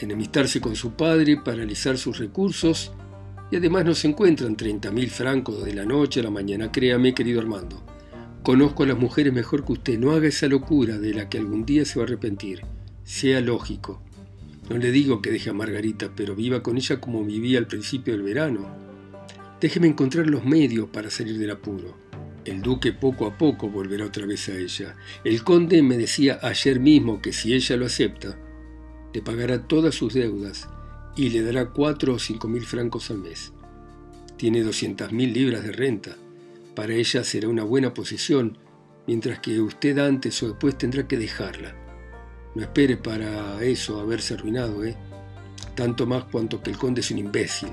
Enemistarse 0.00 0.60
con 0.60 0.74
su 0.74 0.92
padre, 0.94 1.36
paralizar 1.36 1.96
sus 1.96 2.18
recursos 2.18 2.90
y 3.52 3.56
además 3.56 3.84
no 3.84 3.94
se 3.94 4.08
encuentran 4.08 4.56
30.000 4.56 5.08
francos 5.08 5.64
de 5.64 5.72
la 5.72 5.84
noche 5.84 6.18
a 6.18 6.24
la 6.24 6.30
mañana, 6.30 6.72
créame, 6.72 7.14
querido 7.14 7.40
Armando. 7.40 7.80
Conozco 8.42 8.82
a 8.82 8.86
las 8.86 8.98
mujeres 8.98 9.32
mejor 9.32 9.64
que 9.64 9.72
usted, 9.72 9.98
no 10.00 10.10
haga 10.10 10.26
esa 10.26 10.48
locura 10.48 10.98
de 10.98 11.14
la 11.14 11.28
que 11.28 11.38
algún 11.38 11.64
día 11.64 11.84
se 11.84 12.00
va 12.00 12.04
a 12.04 12.08
arrepentir. 12.08 12.62
Sea 13.04 13.40
lógico. 13.40 14.02
No 14.68 14.76
le 14.76 14.90
digo 14.90 15.22
que 15.22 15.30
deje 15.30 15.50
a 15.50 15.54
Margarita, 15.54 16.10
pero 16.16 16.34
viva 16.34 16.62
con 16.62 16.76
ella 16.76 17.00
como 17.00 17.24
vivía 17.24 17.60
al 17.60 17.68
principio 17.68 18.14
del 18.14 18.24
verano. 18.24 18.66
Déjeme 19.60 19.86
encontrar 19.86 20.26
los 20.26 20.44
medios 20.44 20.88
para 20.88 21.08
salir 21.08 21.38
del 21.38 21.52
apuro. 21.52 21.96
El 22.44 22.60
duque 22.60 22.92
poco 22.92 23.26
a 23.26 23.38
poco 23.38 23.70
volverá 23.70 24.04
otra 24.04 24.26
vez 24.26 24.48
a 24.50 24.56
ella. 24.56 24.96
El 25.24 25.42
conde 25.42 25.82
me 25.82 25.96
decía 25.96 26.38
ayer 26.42 26.78
mismo 26.78 27.22
que 27.22 27.32
si 27.32 27.54
ella 27.54 27.76
lo 27.76 27.86
acepta, 27.86 28.38
le 29.14 29.22
pagará 29.22 29.66
todas 29.66 29.94
sus 29.94 30.12
deudas 30.12 30.68
y 31.16 31.30
le 31.30 31.42
dará 31.42 31.70
cuatro 31.70 32.14
o 32.14 32.18
cinco 32.18 32.48
mil 32.48 32.66
francos 32.66 33.10
al 33.10 33.18
mes. 33.18 33.52
Tiene 34.36 34.62
doscientas 34.62 35.12
mil 35.12 35.32
libras 35.32 35.62
de 35.62 35.72
renta. 35.72 36.16
Para 36.74 36.92
ella 36.92 37.24
será 37.24 37.48
una 37.48 37.64
buena 37.64 37.94
posición, 37.94 38.58
mientras 39.06 39.38
que 39.38 39.60
usted 39.60 39.96
antes 39.98 40.42
o 40.42 40.48
después 40.48 40.76
tendrá 40.76 41.08
que 41.08 41.16
dejarla. 41.16 41.74
No 42.54 42.62
espere 42.62 42.96
para 42.96 43.62
eso 43.62 44.00
haberse 44.00 44.34
arruinado, 44.34 44.84
¿eh? 44.84 44.96
Tanto 45.74 46.06
más 46.06 46.24
cuanto 46.24 46.62
que 46.62 46.70
el 46.70 46.76
conde 46.76 47.00
es 47.00 47.10
un 47.10 47.18
imbécil, 47.18 47.70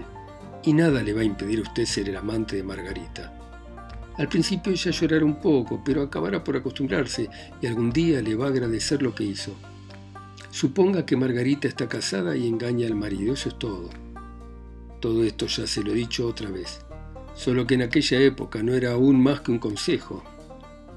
y 0.64 0.74
nada 0.74 1.04
le 1.04 1.14
va 1.14 1.22
a 1.22 1.26
impedir 1.26 1.60
a 1.60 1.64
usted 1.64 1.86
ser 1.86 2.10
el 2.10 2.16
amante 2.16 2.56
de 2.56 2.64
Margarita. 2.64 3.41
Al 4.18 4.28
principio 4.28 4.74
ella 4.74 4.92
llorará 4.92 5.26
un 5.26 5.40
poco, 5.40 5.82
pero 5.84 6.04
acabará 6.04 6.44
por 6.44 6.58
acostumbrarse 6.58 7.30
y 7.62 7.68
algún 7.68 7.92
día 7.92 8.22
le 8.22 8.36
va 8.36 8.46
a 8.46 8.50
agradecer 8.50 9.02
lo 9.02 9.16
que 9.16 9.24
hizo. 9.24 9.56
Suponga 10.50 11.06
que 11.06 11.16
Margarita 11.16 11.68
está 11.68 11.88
casada 11.88 12.36
y 12.36 12.48
engaña 12.48 12.86
al 12.88 12.96
marido, 12.96 13.34
eso 13.34 13.50
es 13.50 13.58
todo. 13.58 13.90
Todo 15.00 15.24
esto 15.24 15.48
ya 15.48 15.66
se 15.66 15.82
lo 15.82 15.92
he 15.92 15.96
dicho 15.96 16.28
otra 16.28 16.52
vez, 16.52 16.82
solo 17.34 17.66
que 17.66 17.76
en 17.76 17.84
aquella 17.84 18.20
época 18.20 18.62
no 18.62 18.74
era 18.74 18.92
aún 18.92 19.24
más 19.24 19.42
que 19.42 19.52
un 19.52 19.60
consejo, 19.60 20.24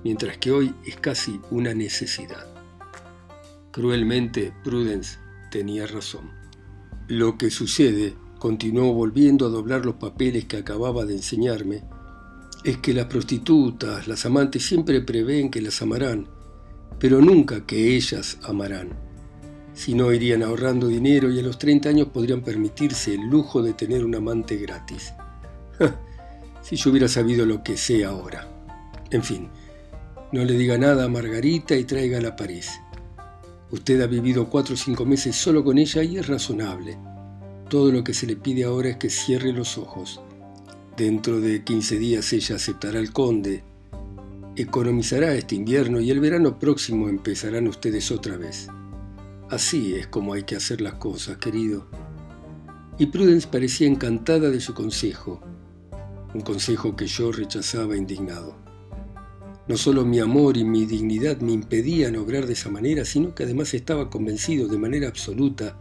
mientras 0.02 0.36
que 0.38 0.50
hoy 0.50 0.74
es 0.84 0.96
casi 0.96 1.40
una 1.50 1.72
necesidad. 1.72 2.46
Cruelmente, 3.70 4.52
Prudence 4.62 5.18
tenía 5.50 5.86
razón. 5.86 6.30
Lo 7.08 7.38
que 7.38 7.50
sucede, 7.50 8.14
continuó 8.38 8.92
volviendo 8.92 9.46
a 9.46 9.50
doblar 9.50 9.86
los 9.86 9.94
papeles 9.94 10.44
que 10.44 10.58
acababa 10.58 11.04
de 11.06 11.14
enseñarme, 11.14 11.84
es 12.64 12.78
que 12.78 12.94
las 12.94 13.06
prostitutas, 13.06 14.08
las 14.08 14.24
amantes 14.24 14.64
siempre 14.64 15.02
prevén 15.02 15.50
que 15.50 15.60
las 15.60 15.82
amarán, 15.82 16.26
pero 16.98 17.20
nunca 17.20 17.66
que 17.66 17.94
ellas 17.94 18.38
amarán. 18.42 18.88
Si 19.74 19.94
no 19.94 20.12
irían 20.12 20.42
ahorrando 20.42 20.88
dinero 20.88 21.30
y 21.30 21.38
a 21.38 21.42
los 21.42 21.58
30 21.58 21.90
años 21.90 22.08
podrían 22.08 22.42
permitirse 22.42 23.14
el 23.14 23.28
lujo 23.28 23.62
de 23.62 23.74
tener 23.74 24.02
un 24.04 24.14
amante 24.14 24.56
gratis. 24.56 25.12
si 26.62 26.76
yo 26.76 26.90
hubiera 26.90 27.08
sabido 27.08 27.44
lo 27.44 27.62
que 27.62 27.76
sé 27.76 28.04
ahora. 28.04 28.48
En 29.10 29.22
fin, 29.22 29.50
no 30.32 30.42
le 30.42 30.54
diga 30.54 30.78
nada 30.78 31.04
a 31.04 31.08
Margarita 31.08 31.76
y 31.76 31.84
tráigala 31.84 32.30
a 32.30 32.36
París. 32.36 32.80
Usted 33.72 34.00
ha 34.00 34.06
vivido 34.06 34.48
cuatro 34.48 34.74
o 34.74 34.78
cinco 34.78 35.04
meses 35.04 35.36
solo 35.36 35.62
con 35.64 35.76
ella 35.76 36.02
y 36.02 36.16
es 36.16 36.26
razonable. 36.26 36.96
Todo 37.68 37.92
lo 37.92 38.02
que 38.02 38.14
se 38.14 38.26
le 38.26 38.36
pide 38.36 38.64
ahora 38.64 38.88
es 38.90 38.96
que 38.96 39.10
cierre 39.10 39.52
los 39.52 39.76
ojos. 39.76 40.20
Dentro 40.96 41.40
de 41.40 41.64
15 41.64 41.98
días 41.98 42.32
ella 42.32 42.54
aceptará 42.54 43.00
al 43.00 43.12
conde, 43.12 43.64
economizará 44.54 45.34
este 45.34 45.56
invierno 45.56 46.00
y 46.00 46.12
el 46.12 46.20
verano 46.20 46.56
próximo 46.60 47.08
empezarán 47.08 47.66
ustedes 47.66 48.12
otra 48.12 48.36
vez. 48.36 48.68
Así 49.50 49.96
es 49.96 50.06
como 50.06 50.34
hay 50.34 50.44
que 50.44 50.54
hacer 50.54 50.80
las 50.80 50.94
cosas, 50.94 51.38
querido. 51.38 51.88
Y 52.96 53.06
Prudence 53.06 53.48
parecía 53.48 53.88
encantada 53.88 54.50
de 54.50 54.60
su 54.60 54.72
consejo, 54.72 55.40
un 56.32 56.42
consejo 56.42 56.94
que 56.94 57.08
yo 57.08 57.32
rechazaba 57.32 57.96
indignado. 57.96 58.54
No 59.66 59.76
solo 59.76 60.04
mi 60.04 60.20
amor 60.20 60.56
y 60.56 60.62
mi 60.62 60.86
dignidad 60.86 61.40
me 61.40 61.50
impedían 61.50 62.14
obrar 62.14 62.46
de 62.46 62.52
esa 62.52 62.70
manera, 62.70 63.04
sino 63.04 63.34
que 63.34 63.42
además 63.42 63.74
estaba 63.74 64.10
convencido 64.10 64.68
de 64.68 64.78
manera 64.78 65.08
absoluta 65.08 65.76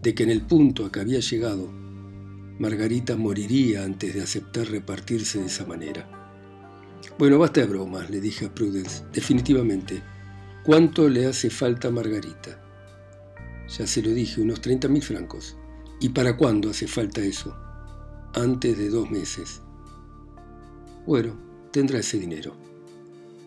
de 0.00 0.14
que 0.14 0.22
en 0.22 0.30
el 0.30 0.42
punto 0.42 0.86
a 0.86 0.92
que 0.92 1.00
había 1.00 1.18
llegado, 1.18 1.87
Margarita 2.58 3.16
moriría 3.16 3.84
antes 3.84 4.14
de 4.14 4.22
aceptar 4.22 4.66
repartirse 4.66 5.38
de 5.38 5.46
esa 5.46 5.64
manera. 5.64 6.08
Bueno, 7.16 7.38
basta 7.38 7.60
de 7.60 7.66
bromas, 7.66 8.10
le 8.10 8.20
dije 8.20 8.46
a 8.46 8.54
Prudence. 8.54 9.04
Definitivamente, 9.12 10.02
¿cuánto 10.64 11.08
le 11.08 11.26
hace 11.26 11.50
falta 11.50 11.88
a 11.88 11.92
Margarita? 11.92 12.60
Ya 13.68 13.86
se 13.86 14.02
lo 14.02 14.10
dije, 14.10 14.40
unos 14.40 14.60
30 14.60 14.88
mil 14.88 15.02
francos. 15.02 15.56
¿Y 16.00 16.08
para 16.08 16.36
cuándo 16.36 16.70
hace 16.70 16.88
falta 16.88 17.20
eso? 17.20 17.56
Antes 18.34 18.76
de 18.76 18.88
dos 18.88 19.08
meses. 19.10 19.60
Bueno, 21.06 21.36
tendrá 21.70 22.00
ese 22.00 22.18
dinero. 22.18 22.56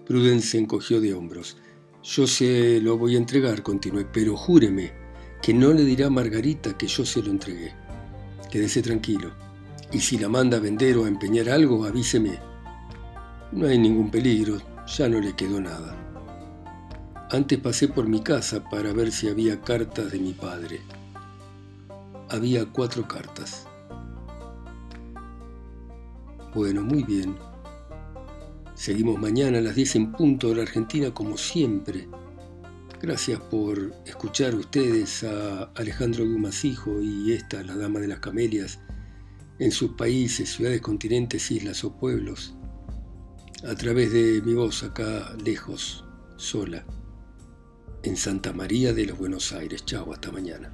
Prudence 0.06 0.48
se 0.48 0.58
encogió 0.58 1.02
de 1.02 1.14
hombros. 1.14 1.58
Yo 2.04 2.28
se 2.28 2.80
lo 2.82 2.98
voy 2.98 3.16
a 3.16 3.20
entregar, 3.20 3.62
continué, 3.62 4.06
pero 4.06 4.38
júreme 4.38 4.94
que 5.42 5.54
no 5.54 5.74
le 5.74 5.84
dirá 5.84 6.08
a 6.08 6.12
Margarita 6.12 6.78
que 6.78 6.88
yo 6.88 7.06
se 7.06 7.22
lo 7.22 7.32
entregué. 7.32 7.74
Quédese 8.52 8.82
tranquilo. 8.82 9.32
Y 9.94 10.00
si 10.02 10.18
la 10.18 10.28
manda 10.28 10.58
a 10.58 10.60
vender 10.60 10.98
o 10.98 11.06
a 11.06 11.08
empeñar 11.08 11.50
algo, 11.50 11.86
avíseme. 11.86 12.38
No 13.54 13.66
hay 13.66 13.78
ningún 13.78 14.12
peligro, 14.12 14.62
ya 14.86 15.08
no 15.08 15.20
le 15.20 15.34
quedó 15.34 15.62
nada. 15.62 15.98
Antes 17.32 17.60
pasé 17.60 17.88
por 17.88 18.08
mi 18.08 18.20
casa 18.20 18.62
para 18.70 18.92
ver 18.92 19.12
si 19.14 19.30
había 19.30 19.62
cartas 19.62 20.12
de 20.12 20.20
mi 20.20 20.34
padre. 20.34 20.82
Había 22.30 22.66
cuatro 22.66 23.08
cartas. 23.08 23.68
Bueno, 26.54 26.82
muy 26.82 27.04
bien. 27.04 27.38
Seguimos 28.76 29.18
mañana 29.18 29.60
a 29.60 29.62
las 29.62 29.76
10 29.76 29.96
en 29.96 30.12
punto 30.12 30.50
de 30.50 30.56
la 30.56 30.64
Argentina 30.64 31.14
como 31.14 31.38
siempre. 31.38 32.10
Gracias 33.02 33.40
por 33.40 33.96
escuchar 34.06 34.54
ustedes 34.54 35.24
a 35.24 35.64
Alejandro 35.74 36.24
Dumas 36.24 36.64
Hijo 36.64 37.02
y 37.02 37.32
esta, 37.32 37.64
la 37.64 37.76
Dama 37.76 38.00
de 38.00 38.08
las 38.08 38.20
Camelias, 38.20 38.80
en 39.58 39.72
sus 39.72 39.94
países, 39.94 40.54
ciudades, 40.54 40.82
continentes, 40.82 41.50
islas 41.50 41.84
o 41.84 41.98
pueblos, 41.98 42.54
a 43.68 43.74
través 43.74 44.14
de 44.14 44.44
mi 44.46 44.54
voz 44.54 44.84
acá 44.84 45.36
lejos, 45.44 46.06
sola, 46.38 46.86
en 48.04 48.16
Santa 48.16 48.54
María 48.54 48.94
de 48.94 49.08
los 49.08 49.18
Buenos 49.18 49.52
Aires. 49.52 49.84
Chao, 49.84 50.14
hasta 50.14 50.32
mañana. 50.32 50.72